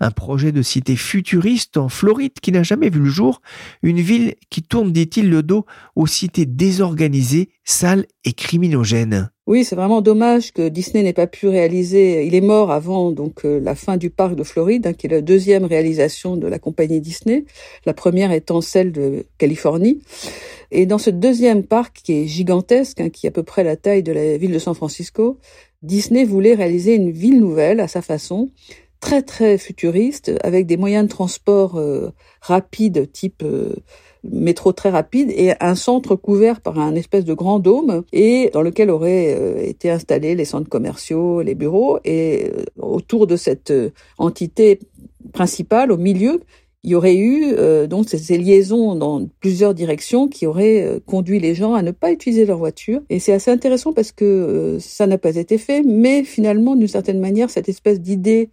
un 0.00 0.10
projet 0.10 0.52
de 0.52 0.62
cité 0.62 0.96
futuriste 0.96 1.76
en 1.76 1.90
Floride 1.90 2.40
qui 2.40 2.52
n'a 2.52 2.62
jamais 2.62 2.88
vu 2.88 3.00
le 3.00 3.10
jour, 3.10 3.42
une 3.82 4.00
ville 4.00 4.34
qui 4.48 4.62
tourne, 4.62 4.92
dit-il, 4.92 5.28
le 5.28 5.42
dos 5.42 5.66
aux 5.94 6.06
cités 6.06 6.46
désorganisées, 6.46 7.50
sales 7.64 8.06
et 8.24 8.32
criminogènes. 8.32 9.30
Oui, 9.46 9.64
c'est 9.64 9.76
vraiment 9.76 10.00
dommage 10.00 10.52
que 10.52 10.68
Disney 10.68 11.02
n'ait 11.02 11.12
pas 11.12 11.26
pu 11.26 11.48
réaliser. 11.48 12.26
Il 12.26 12.34
est 12.34 12.40
mort 12.40 12.70
avant 12.70 13.10
donc 13.10 13.44
euh, 13.44 13.60
la 13.60 13.74
fin 13.74 13.96
du 13.98 14.08
parc 14.08 14.36
de 14.36 14.42
Floride, 14.42 14.86
hein, 14.86 14.92
qui 14.94 15.06
est 15.06 15.10
la 15.10 15.20
deuxième 15.20 15.64
réalisation 15.64 16.36
de 16.36 16.46
la 16.46 16.58
compagnie 16.58 17.00
Disney. 17.00 17.44
La 17.84 17.92
première 17.92 18.32
étant 18.32 18.62
celle 18.62 18.92
de 18.92 19.26
Californie. 19.36 20.00
Et 20.70 20.86
dans 20.86 20.98
ce 20.98 21.10
deuxième 21.10 21.62
parc 21.62 22.00
qui 22.02 22.14
est 22.14 22.26
gigantesque, 22.26 23.00
hein, 23.00 23.10
qui 23.10 23.26
est 23.26 23.28
à 23.28 23.32
peu 23.32 23.42
près 23.42 23.64
la 23.64 23.76
taille 23.76 24.02
de 24.02 24.12
la 24.12 24.38
ville 24.38 24.52
de 24.52 24.58
San 24.58 24.74
Francisco, 24.74 25.38
Disney 25.82 26.24
voulait 26.24 26.54
réaliser 26.54 26.94
une 26.94 27.10
ville 27.10 27.38
nouvelle 27.38 27.80
à 27.80 27.88
sa 27.88 28.00
façon, 28.00 28.50
très 29.00 29.20
très 29.20 29.58
futuriste, 29.58 30.32
avec 30.42 30.66
des 30.66 30.78
moyens 30.78 31.04
de 31.04 31.10
transport 31.10 31.76
euh, 31.76 32.10
rapides, 32.40 33.12
type 33.12 33.42
euh, 33.42 33.74
métro 34.30 34.72
très 34.72 34.90
rapide, 34.90 35.30
et 35.30 35.52
un 35.60 35.74
centre 35.74 36.16
couvert 36.16 36.60
par 36.60 36.78
un 36.78 36.94
espèce 36.94 37.24
de 37.24 37.34
grand 37.34 37.58
dôme, 37.58 38.02
et 38.12 38.50
dans 38.52 38.62
lequel 38.62 38.90
auraient 38.90 39.34
euh, 39.38 39.62
été 39.62 39.90
installés 39.90 40.34
les 40.34 40.44
centres 40.44 40.68
commerciaux, 40.68 41.42
les 41.42 41.54
bureaux, 41.54 41.98
et 42.04 42.50
autour 42.78 43.26
de 43.26 43.36
cette 43.36 43.72
entité 44.18 44.80
principale, 45.32 45.92
au 45.92 45.96
milieu, 45.96 46.40
il 46.84 46.90
y 46.90 46.94
aurait 46.94 47.16
eu 47.16 47.54
euh, 47.56 47.86
donc 47.86 48.10
ces, 48.10 48.36
liaisons 48.36 48.94
dans 48.94 49.26
plusieurs 49.40 49.72
directions 49.72 50.28
qui 50.28 50.46
auraient 50.46 50.82
euh, 50.82 51.00
conduit 51.04 51.40
les 51.40 51.54
gens 51.54 51.72
à 51.72 51.80
ne 51.80 51.92
pas 51.92 52.12
utiliser 52.12 52.44
leur 52.44 52.58
voiture. 52.58 53.00
Et 53.08 53.20
c'est 53.20 53.32
assez 53.32 53.50
intéressant 53.50 53.94
parce 53.94 54.12
que 54.12 54.24
euh, 54.24 54.78
ça 54.80 55.06
n'a 55.06 55.16
pas 55.16 55.36
été 55.36 55.56
fait, 55.56 55.82
mais 55.82 56.24
finalement, 56.24 56.76
d'une 56.76 56.86
certaine 56.86 57.20
manière, 57.20 57.48
cette 57.48 57.70
espèce 57.70 58.02
d'idée 58.02 58.50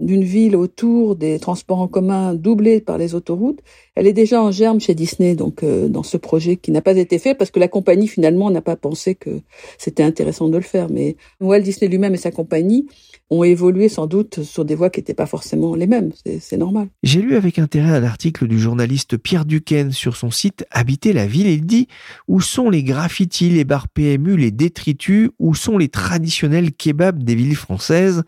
d'une 0.00 0.24
ville 0.24 0.56
autour 0.56 1.16
des 1.16 1.38
transports 1.38 1.80
en 1.80 1.88
commun 1.88 2.34
doublés 2.34 2.80
par 2.80 2.98
les 2.98 3.14
autoroutes, 3.14 3.60
elle 3.94 4.06
est 4.06 4.12
déjà 4.12 4.42
en 4.42 4.50
germe 4.50 4.80
chez 4.80 4.94
Disney, 4.94 5.34
donc 5.34 5.64
dans 5.64 6.02
ce 6.02 6.16
projet 6.16 6.56
qui 6.56 6.70
n'a 6.70 6.80
pas 6.80 6.96
été 6.96 7.18
fait 7.18 7.34
parce 7.34 7.50
que 7.50 7.60
la 7.60 7.68
compagnie 7.68 8.08
finalement 8.08 8.50
n'a 8.50 8.62
pas 8.62 8.76
pensé 8.76 9.14
que 9.14 9.40
c'était 9.78 10.02
intéressant 10.02 10.48
de 10.48 10.56
le 10.56 10.62
faire. 10.62 10.88
Mais 10.90 11.16
Walt 11.40 11.60
Disney 11.60 11.88
lui-même 11.88 12.14
et 12.14 12.18
sa 12.18 12.30
compagnie 12.30 12.86
ont 13.30 13.44
évolué 13.44 13.88
sans 13.88 14.06
doute 14.06 14.42
sur 14.42 14.64
des 14.64 14.74
voies 14.74 14.90
qui 14.90 15.00
n'étaient 15.00 15.14
pas 15.14 15.26
forcément 15.26 15.74
les 15.74 15.86
mêmes. 15.86 16.10
C'est 16.40 16.56
normal. 16.56 16.88
J'ai 17.02 17.22
lu 17.22 17.34
avec 17.36 17.58
intérêt 17.58 17.90
un 17.90 18.04
article 18.04 18.46
du 18.46 18.58
journaliste 18.58 19.16
Pierre 19.16 19.44
Duquesne 19.44 19.92
sur 19.92 20.16
son 20.16 20.30
site 20.30 20.66
Habiter 20.70 21.12
la 21.12 21.26
ville. 21.26 21.46
Il 21.46 21.64
dit 21.64 21.88
Où 22.28 22.40
sont 22.40 22.68
les 22.68 22.82
graffitis, 22.82 23.50
les 23.50 23.64
bars 23.64 23.88
PMU, 23.88 24.36
les 24.36 24.50
détritus? 24.50 25.30
Où 25.38 25.54
sont 25.54 25.78
les 25.78 25.88
traditionnels 25.88 26.72
kebabs 26.72 27.22
des 27.22 27.34
villes 27.34 27.56
françaises? 27.56 28.22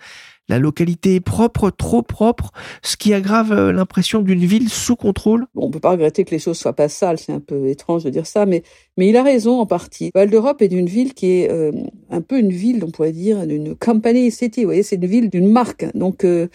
La 0.48 0.58
localité 0.58 1.16
est 1.16 1.20
propre, 1.20 1.70
trop 1.70 2.02
propre, 2.02 2.52
ce 2.82 2.96
qui 2.96 3.14
aggrave 3.14 3.52
euh, 3.52 3.72
l'impression 3.72 4.20
d'une 4.20 4.44
ville 4.44 4.68
sous 4.68 4.96
contrôle 4.96 5.46
On 5.54 5.68
ne 5.68 5.72
peut 5.72 5.80
pas 5.80 5.92
regretter 5.92 6.24
que 6.24 6.32
les 6.32 6.38
choses 6.38 6.58
soient 6.58 6.74
pas 6.74 6.88
sales, 6.88 7.18
c'est 7.18 7.32
un 7.32 7.40
peu 7.40 7.68
étrange 7.68 8.04
de 8.04 8.10
dire 8.10 8.26
ça, 8.26 8.44
mais, 8.44 8.62
mais 8.96 9.08
il 9.08 9.16
a 9.16 9.22
raison 9.22 9.58
en 9.60 9.66
partie. 9.66 10.10
Val 10.14 10.30
d'Europe 10.30 10.60
est 10.60 10.72
une 10.72 10.86
ville 10.86 11.14
qui 11.14 11.30
est 11.30 11.50
euh, 11.50 11.72
un 12.10 12.20
peu 12.20 12.38
une 12.38 12.50
ville, 12.50 12.84
on 12.84 12.90
pourrait 12.90 13.12
dire, 13.12 13.46
d'une 13.46 13.74
company 13.74 14.30
city, 14.30 14.60
vous 14.60 14.68
voyez, 14.68 14.82
c'est 14.82 14.96
une 14.96 15.06
ville 15.06 15.30
d'une 15.30 15.50
marque. 15.50 15.86
Donc 15.96 16.24
euh, 16.24 16.48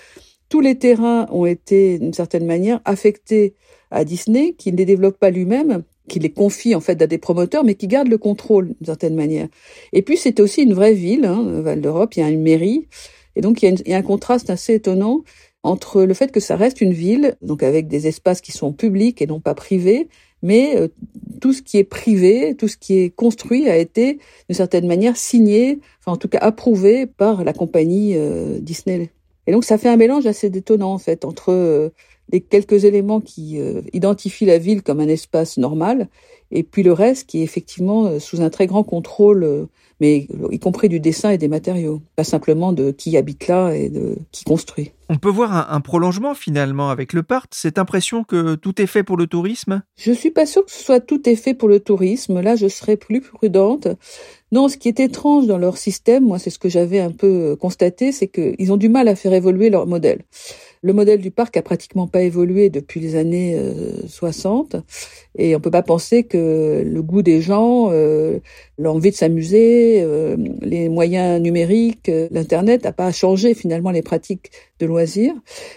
tous 0.50 0.62
les 0.62 0.76
terrains 0.76 1.28
ont 1.32 1.46
été, 1.46 2.00
d'une 2.00 2.14
certaine 2.14 2.46
manière, 2.46 2.82
affectés 2.86 3.56
à 3.92 4.04
Disney, 4.04 4.54
qui 4.58 4.72
ne 4.72 4.78
les 4.78 4.86
développe 4.86 5.18
pas 5.18 5.32
lui-même, 5.32 5.84
qui 6.08 6.20
les 6.20 6.32
confie 6.32 6.76
en 6.76 6.80
fait 6.80 7.02
à 7.02 7.08
des 7.08 7.18
promoteurs, 7.18 7.64
mais 7.64 7.76
qui 7.76 7.88
garde 7.88 8.08
le 8.08 8.18
contrôle 8.18 8.68
d'une 8.68 8.86
certaine 8.86 9.16
manière. 9.16 9.48
Et 9.94 10.04
puis 10.04 10.18
c'était 10.18 10.42
aussi 10.42 10.62
une 10.62 10.74
vraie 10.74 10.94
ville, 10.94 11.26
hein, 11.26 11.62
Val 11.62 11.82
d'Europe, 11.82 12.16
il 12.16 12.20
y 12.20 12.24
a 12.24 12.30
une 12.30 12.42
mairie. 12.42 12.88
Et 13.40 13.42
donc, 13.42 13.64
il 13.64 13.88
y, 13.88 13.94
a 13.94 13.98
un 13.98 14.02
contraste 14.02 14.50
assez 14.50 14.74
étonnant 14.74 15.24
entre 15.64 16.04
le 16.04 16.14
fait 16.14 16.30
que 16.30 16.42
ça 16.42 16.58
reste 16.58 16.82
une 16.82 16.92
ville, 16.92 17.38
donc 17.42 17.64
avec 17.64 17.88
des 17.88 18.06
espaces 18.06 18.42
qui 18.42 18.52
sont 18.52 18.74
publics 18.74 19.22
et 19.22 19.28
non 19.28 19.40
pas 19.40 19.54
privés, 19.54 20.10
mais 20.42 20.76
euh, 20.76 20.90
tout 21.40 21.54
ce 21.54 21.62
qui 21.62 21.78
est 21.78 21.86
privé, 21.86 22.54
tout 22.58 22.68
ce 22.68 22.76
qui 22.76 23.00
est 23.00 23.16
construit 23.16 23.70
a 23.70 23.78
été 23.78 24.20
d'une 24.50 24.56
certaine 24.58 24.88
manière 24.88 25.16
signé, 25.16 25.80
enfin 26.02 26.12
en 26.12 26.18
tout 26.18 26.28
cas 26.28 26.40
approuvé 26.40 27.06
par 27.06 27.46
la 27.46 27.54
compagnie 27.54 28.18
euh, 28.18 28.60
Disney. 28.60 29.10
Et 29.48 29.54
donc 29.54 29.64
ça 29.64 29.78
fait 29.78 29.88
un 29.88 29.96
mélange 29.96 30.26
assez 30.26 30.48
étonnant 30.48 30.92
en 30.92 30.98
fait 30.98 31.24
entre 31.24 31.54
euh, 31.54 31.92
les 32.32 32.42
quelques 32.42 32.86
éléments 32.86 33.22
qui 33.22 33.60
identifient 33.94 34.46
la 34.46 34.58
ville 34.58 34.82
comme 34.84 35.00
un 35.00 35.08
espace 35.08 35.58
normal 35.58 36.08
et 36.52 36.64
puis 36.64 36.84
le 36.84 36.94
reste 36.94 37.28
qui 37.28 37.40
est 37.40 37.44
effectivement 37.44 38.20
sous 38.20 38.42
un 38.42 38.50
très 38.50 38.68
grand 38.68 38.84
contrôle 38.84 39.68
mais 40.00 40.28
y 40.52 40.60
compris 40.60 40.88
du 40.90 41.00
dessin 41.00 41.32
et 41.32 41.38
des 41.38 41.48
matériaux, 41.48 42.02
pas 42.16 42.24
simplement 42.24 42.72
de 42.72 42.92
qui 42.92 43.18
habite 43.18 43.48
là 43.48 43.72
et 43.72 43.90
de 43.90 44.16
qui 44.32 44.46
construit. 44.46 44.92
On 45.10 45.18
peut 45.18 45.30
voir 45.30 45.74
un, 45.74 45.82
prolongement 45.82 46.36
finalement 46.36 46.90
avec 46.90 47.14
le 47.14 47.24
parc, 47.24 47.54
cette 47.56 47.80
impression 47.80 48.24
que 48.24 48.56
tout 48.56 48.82
est 48.82 48.88
fait 48.88 49.04
pour 49.04 49.18
le 49.18 49.28
tourisme? 49.28 49.82
Je 49.98 50.12
suis 50.12 50.30
pas 50.30 50.46
sûre 50.46 50.64
que 50.64 50.72
ce 50.72 50.84
soit 50.84 51.00
tout 51.00 51.28
est 51.28 51.36
fait 51.36 51.54
pour 51.54 51.68
le 51.68 51.80
tourisme, 51.80 52.40
là 52.42 52.56
je 52.56 52.68
serais 52.68 52.96
plus 52.96 53.22
prudente. 53.22 53.88
Non, 54.52 54.68
ce 54.68 54.78
qui 54.78 54.88
est 54.88 55.00
étrange 55.00 55.48
dans 55.48 55.58
leur 55.58 55.78
système, 55.78 56.26
moi 56.26 56.40
c'est 56.40 56.50
ce 56.50 56.60
que 56.60 56.70
j'avais 56.70 57.00
un 57.00 57.12
peu 57.12 57.56
constaté, 57.56 58.12
c'est 58.12 58.28
qu'ils 58.28 58.72
ont 58.72 58.78
du 58.78 58.90
mal 58.90 59.08
à 59.08 59.16
faire 59.16 59.34
évoluer 59.34 59.70
leur 59.70 59.88
modèle. 59.88 60.22
Le 60.82 60.94
modèle 60.94 61.20
du 61.20 61.30
parc 61.30 61.58
a 61.58 61.62
pratiquement 61.62 62.08
pas 62.08 62.22
évolué 62.22 62.70
depuis 62.70 63.02
les 63.02 63.18
années 63.18 63.58
60 64.08 64.76
euh, 64.76 64.80
et 65.38 65.54
on 65.54 65.60
peut 65.60 65.72
pas 65.72 65.82
penser 65.82 66.24
que 66.24 66.84
le 66.86 67.02
goût 67.02 67.22
des 67.22 67.42
gens, 67.42 67.90
euh, 67.92 68.40
l'envie 68.78 69.12
de 69.12 69.16
s'amuser, 69.16 70.02
euh, 70.02 70.38
les 70.62 70.88
moyens 70.88 71.42
numériques, 71.42 72.10
l'internet 72.32 72.86
n'a 72.86 72.94
pas 72.94 73.12
changé 73.12 73.54
finalement 73.56 73.92
les 73.92 74.02
pratiques 74.02 74.52
de 74.80 74.86
loisirs. 74.86 75.34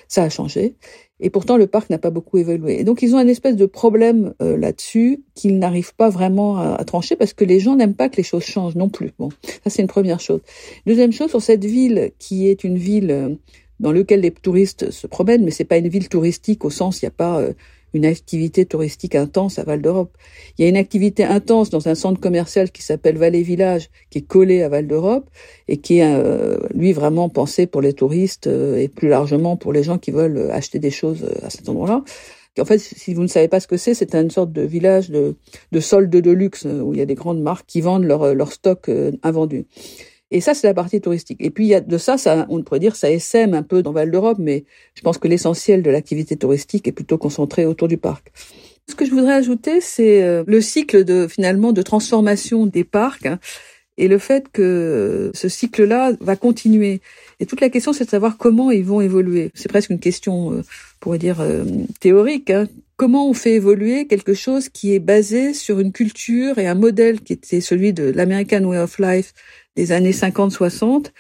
Ça 0.07 0.23
a 0.23 0.29
changé. 0.29 0.77
Et 1.19 1.31
pourtant, 1.31 1.57
le 1.57 1.67
parc 1.67 1.91
n'a 1.91 1.99
pas 1.99 2.11
beaucoup 2.11 2.39
évolué. 2.39 2.81
Et 2.81 2.85
donc, 2.85 3.03
ils 3.03 3.15
ont 3.15 3.19
un 3.19 3.29
espèce 3.29 3.55
de 3.55 3.67
problème 3.67 4.35
là-dessus 4.41 5.23
qu'ils 5.35 5.59
n'arrivent 5.59 5.95
pas 5.95 6.11
vraiment 6.11 6.59
à, 6.59 6.75
à, 6.75 6.85
trancher 6.85 7.15
parce 7.15 7.33
que 7.33 7.45
les 7.45 7.61
gens 7.61 7.77
n'aiment 7.77 7.95
pas 7.95 8.09
que 8.09 8.17
les 8.17 8.25
choses 8.25 8.43
changent 8.43 8.75
non 8.75 8.89
plus. 8.89 9.11
Bon, 9.21 9.29
ça 9.63 9.71
c'est 9.71 9.83
une 9.83 9.89
première 9.89 10.19
chose. 10.19 10.41
Deuxième 10.85 11.13
chose, 11.13 11.31
sur 11.31 11.41
cette 11.41 11.65
ville 11.65 12.11
qui 12.19 12.49
est 12.49 12.65
une 12.65 12.77
ville 12.77 13.39
dans 13.83 13.93
lequel 13.93 14.21
les 14.21 14.31
touristes 14.31 14.91
se 14.91 15.07
promènent, 15.07 15.45
mais 15.45 15.51
c'est 15.51 15.65
pas 15.65 15.77
une 15.77 15.89
ville 15.89 16.09
touristique 16.09 16.65
au 16.65 16.71
sens 16.71 17.03
il 17.03 17.05
n'y 17.05 17.09
a 17.09 17.11
pas 17.11 17.41
euh, 17.41 17.53
une 17.93 18.07
activité 18.07 18.65
touristique 18.65 19.17
intense 19.17 19.59
à 19.59 19.65
Val 19.65 19.83
d'Europe. 19.83 20.17
Il 20.57 20.63
y 20.63 20.65
a 20.65 20.69
une 20.69 20.79
activité 20.79 21.25
intense 21.25 21.69
dans 21.69 21.89
un 21.89 21.95
centre 21.95 22.21
commercial 22.21 22.71
qui 22.71 22.83
s'appelle 22.83 23.19
Vallée 23.19 23.43
Village, 23.43 23.91
qui 24.09 24.19
est 24.19 24.27
collé 24.27 24.63
à 24.63 24.71
Val 24.71 24.87
d'Europe 24.87 25.29
et 25.69 25.77
qui 25.77 25.99
est 25.99 26.15
euh, 26.15 26.57
lui 26.73 26.93
vraiment 26.93 27.29
pensé 27.29 27.67
pour 27.67 27.83
les 27.83 27.93
touristes 27.93 28.47
euh, 28.47 28.79
et 28.79 28.89
plus 28.89 29.09
largement 29.09 29.57
pour 29.57 29.75
les 29.75 29.83
gens 29.83 29.99
qui 29.99 30.13
veulent 30.13 30.51
acheter 30.53 30.79
des 30.79 30.93
choses 30.93 31.27
à 31.43 31.51
cet 31.51 31.69
endroit-là. 31.69 32.03
En 32.59 32.65
fait, 32.65 32.79
si 32.79 33.15
vous 33.15 33.23
ne 33.23 33.29
savez 33.29 33.49
pas 33.49 33.61
ce 33.61 33.67
que 33.67 33.79
c'est, 33.79 33.95
c'est 33.95 34.15
une 34.15 34.31
sorte 34.31 34.53
de 34.53 34.63
village 34.63 35.11
de, 35.11 35.37
de 35.73 35.81
solde 35.81 36.11
de 36.11 36.31
luxe 36.31 36.67
où 36.67 36.93
il 36.93 36.99
y 36.99 37.03
a 37.03 37.07
des 37.07 37.15
grandes 37.15 37.43
marques 37.43 37.67
qui 37.67 37.81
vendent 37.81 38.05
leur, 38.05 38.35
leur 38.35 38.53
stock 38.53 38.91
invendu. 39.23 39.65
Et 40.33 40.41
ça, 40.41 40.55
c'est 40.55 40.67
la 40.67 40.75
partie 40.75 41.01
touristique. 41.01 41.39
Et 41.41 41.51
puis, 41.51 41.67
il 41.67 41.69
y 41.69 41.75
a 41.75 41.81
de 41.81 41.99
ça, 41.99 42.17
ça, 42.17 42.47
on 42.49 42.63
pourrait 42.63 42.81
dire, 42.81 42.97
ça 42.97 43.11
essaime 43.11 43.53
un 43.53 43.63
peu 43.63 43.83
dans 43.83 43.93
Val 43.93 44.11
d'Europe, 44.11 44.39
mais 44.41 44.65
je 44.95 45.03
pense 45.03 45.19
que 45.19 45.29
l'essentiel 45.29 45.83
de 45.83 45.91
l'activité 45.91 46.37
touristique 46.37 46.89
est 46.89 46.93
plutôt 46.93 47.19
concentré 47.19 47.67
autour 47.67 47.87
du 47.87 47.99
parc. 47.99 48.33
Ce 48.89 48.95
que 48.95 49.05
je 49.05 49.11
voudrais 49.11 49.35
ajouter, 49.35 49.81
c'est 49.81 50.23
euh, 50.23 50.43
le 50.47 50.61
cycle 50.61 51.05
de, 51.05 51.29
finalement, 51.29 51.73
de 51.73 51.83
transformation 51.83 52.67
des 52.67 52.83
parcs. 52.83 53.27
Hein, 53.27 53.39
et 53.99 54.09
le 54.09 54.19
fait 54.19 54.47
que 54.51 55.31
ce 55.35 55.49
cycle-là 55.49 56.13
va 56.21 56.35
continuer. 56.35 57.03
Et 57.39 57.47
toute 57.47 57.61
la 57.61 57.69
question, 57.69 57.93
c'est 57.93 58.07
de 58.07 58.11
savoir 58.11 58.39
comment 58.39 58.71
ils 58.71 58.85
vont 58.85 59.03
évoluer. 59.03 59.51
C'est 59.55 59.69
presque 59.69 59.91
une 59.91 60.01
question, 60.01 60.53
euh, 60.53 60.61
on 60.61 60.99
pourrait 61.01 61.19
dire, 61.19 61.41
euh, 61.41 61.65
théorique. 62.01 62.51
Hein. 62.51 62.69
Comment 62.97 63.29
on 63.29 63.35
fait 63.35 63.55
évoluer 63.55 64.07
quelque 64.07 64.33
chose 64.33 64.69
qui 64.69 64.95
est 64.95 64.99
basé 64.99 65.53
sur 65.53 65.79
une 65.79 65.93
culture 65.93 66.59
et 66.59 66.67
un 66.67 66.75
modèle 66.75 67.21
qui 67.21 67.35
était 67.35 67.61
celui 67.61 67.93
de 67.93 68.05
l'American 68.05 68.65
Way 68.65 68.79
of 68.79 68.99
Life 68.99 69.35
des 69.77 69.93
années 69.93 70.13
50-60 70.13 71.13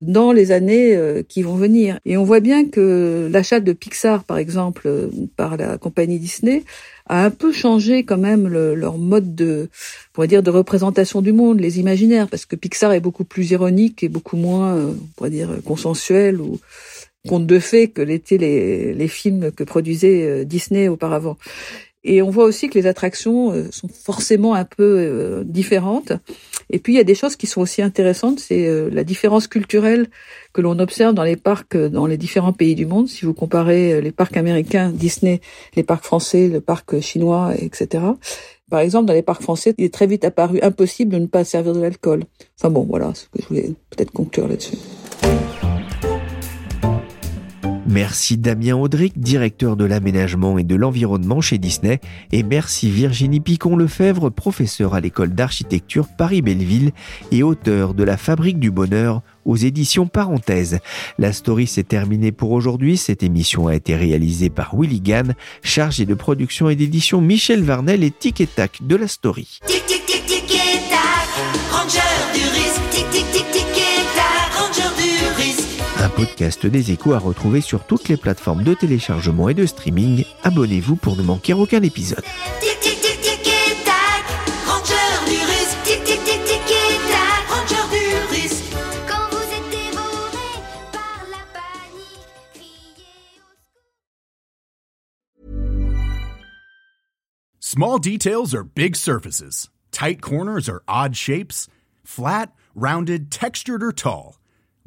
dans 0.00 0.30
les 0.30 0.52
années 0.52 0.94
euh, 0.94 1.22
qui 1.22 1.42
vont 1.42 1.56
venir. 1.56 1.98
Et 2.04 2.16
on 2.16 2.24
voit 2.24 2.40
bien 2.40 2.68
que 2.68 3.28
l'achat 3.30 3.60
de 3.60 3.72
Pixar, 3.72 4.24
par 4.24 4.38
exemple, 4.38 4.82
euh, 4.86 5.08
par 5.36 5.56
la 5.56 5.76
compagnie 5.76 6.18
Disney, 6.18 6.62
a 7.06 7.24
un 7.24 7.30
peu 7.30 7.52
changé 7.52 8.04
quand 8.04 8.18
même 8.18 8.48
leur 8.48 8.98
mode 8.98 9.34
de, 9.34 9.68
on 9.72 10.12
pourrait 10.12 10.28
dire, 10.28 10.42
de 10.42 10.50
représentation 10.50 11.22
du 11.22 11.32
monde, 11.32 11.58
les 11.58 11.80
imaginaires, 11.80 12.28
parce 12.28 12.44
que 12.44 12.54
Pixar 12.54 12.92
est 12.92 13.00
beaucoup 13.00 13.24
plus 13.24 13.50
ironique 13.50 14.02
et 14.02 14.08
beaucoup 14.08 14.36
moins, 14.36 14.76
euh, 14.76 14.92
on 14.92 15.06
pourrait 15.16 15.30
dire, 15.30 15.48
consensuel 15.64 16.40
ou 16.40 16.60
conte 17.26 17.46
de 17.46 17.58
fées 17.58 17.88
que 17.88 18.02
l'étaient 18.02 18.38
les, 18.38 18.94
les 18.94 19.08
films 19.08 19.50
que 19.50 19.64
produisait 19.64 20.44
Disney 20.44 20.88
auparavant. 20.88 21.36
Et 22.10 22.22
on 22.22 22.30
voit 22.30 22.44
aussi 22.44 22.68
que 22.68 22.78
les 22.78 22.86
attractions 22.86 23.52
sont 23.70 23.88
forcément 23.88 24.54
un 24.54 24.64
peu 24.64 25.42
différentes. 25.44 26.12
Et 26.70 26.78
puis 26.78 26.92
il 26.94 26.96
y 26.96 27.00
a 27.00 27.04
des 27.04 27.14
choses 27.14 27.36
qui 27.36 27.46
sont 27.46 27.60
aussi 27.60 27.80
intéressantes, 27.82 28.40
c'est 28.40 28.66
euh, 28.66 28.90
la 28.92 29.04
différence 29.04 29.46
culturelle 29.46 30.08
que 30.52 30.60
l'on 30.60 30.78
observe 30.78 31.14
dans 31.14 31.22
les 31.22 31.36
parcs 31.36 31.74
euh, 31.76 31.88
dans 31.88 32.06
les 32.06 32.18
différents 32.18 32.52
pays 32.52 32.74
du 32.74 32.84
monde. 32.84 33.08
Si 33.08 33.24
vous 33.24 33.32
comparez 33.32 33.94
euh, 33.94 34.00
les 34.00 34.12
parcs 34.12 34.36
américains, 34.36 34.90
Disney, 34.90 35.40
les 35.76 35.82
parcs 35.82 36.04
français, 36.04 36.48
le 36.48 36.60
parc 36.60 37.00
chinois, 37.00 37.54
etc. 37.58 38.04
Par 38.70 38.80
exemple, 38.80 39.06
dans 39.06 39.14
les 39.14 39.22
parcs 39.22 39.42
français, 39.42 39.74
il 39.78 39.84
est 39.84 39.94
très 39.94 40.06
vite 40.06 40.24
apparu 40.24 40.60
impossible 40.60 41.10
de 41.10 41.18
ne 41.18 41.26
pas 41.26 41.42
servir 41.42 41.72
de 41.72 41.80
l'alcool. 41.80 42.24
Enfin 42.58 42.68
bon, 42.68 42.82
voilà 42.82 43.14
ce 43.14 43.24
que 43.24 43.42
je 43.42 43.48
voulais 43.48 43.72
peut-être 43.90 44.10
conclure 44.10 44.46
là-dessus. 44.46 44.76
Merci 47.88 48.36
Damien 48.36 48.76
Audric, 48.76 49.18
directeur 49.18 49.74
de 49.74 49.86
l'aménagement 49.86 50.58
et 50.58 50.62
de 50.62 50.74
l'environnement 50.74 51.40
chez 51.40 51.56
Disney, 51.56 52.00
et 52.32 52.42
merci 52.42 52.90
Virginie 52.90 53.40
Picon-Lefebvre, 53.40 54.28
professeur 54.30 54.92
à 54.94 55.00
l'école 55.00 55.30
d'architecture 55.30 56.06
Paris-Belleville 56.06 56.92
et 57.32 57.42
auteur 57.42 57.94
de 57.94 58.04
La 58.04 58.18
Fabrique 58.18 58.58
du 58.58 58.70
Bonheur 58.70 59.22
aux 59.46 59.56
éditions 59.56 60.06
Parenthèses. 60.06 60.80
La 61.18 61.32
story 61.32 61.66
s'est 61.66 61.82
terminée 61.82 62.30
pour 62.30 62.50
aujourd'hui. 62.50 62.98
Cette 62.98 63.22
émission 63.22 63.68
a 63.68 63.74
été 63.74 63.96
réalisée 63.96 64.50
par 64.50 64.78
Willy 64.78 65.00
Gann, 65.00 65.34
chargé 65.62 66.04
de 66.04 66.14
production 66.14 66.68
et 66.68 66.76
d'édition 66.76 67.22
Michel 67.22 67.64
Varnel 67.64 68.04
et 68.04 68.10
Tic 68.10 68.42
et 68.42 68.46
Tac 68.46 68.80
de 68.82 68.96
la 68.96 69.08
story. 69.08 69.60
Tic, 69.66 69.86
tic, 69.86 70.04
tic, 70.04 70.24
et 70.26 70.90
tac, 70.90 71.72
ranger 71.72 72.00
du 72.34 72.40
risque. 72.40 72.82
Tic, 72.90 73.10
tic, 73.10 73.30
tic, 73.32 73.68
podcast 76.18 76.66
des 76.66 76.90
échos 76.90 77.12
à 77.12 77.20
retrouver 77.20 77.60
sur 77.60 77.84
toutes 77.84 78.08
les 78.08 78.16
plateformes 78.16 78.64
de 78.64 78.74
téléchargement 78.74 79.48
et 79.48 79.54
de 79.54 79.64
streaming. 79.66 80.24
Abonnez-vous 80.42 80.96
pour 80.96 81.16
ne 81.16 81.22
manquer 81.22 81.52
aucun 81.52 81.80
épisode. 81.84 82.24
Small 97.60 98.00
details 98.00 98.54
are 98.56 98.64
big 98.64 98.96
surfaces. 98.96 99.68
Tight 99.92 100.20
corners 100.20 100.68
are 100.68 100.82
odd 100.88 101.14
shapes. 101.14 101.68
Flat, 102.02 102.50
rounded, 102.74 103.30
textured, 103.30 103.84
or 103.84 103.92
tall. 103.92 104.34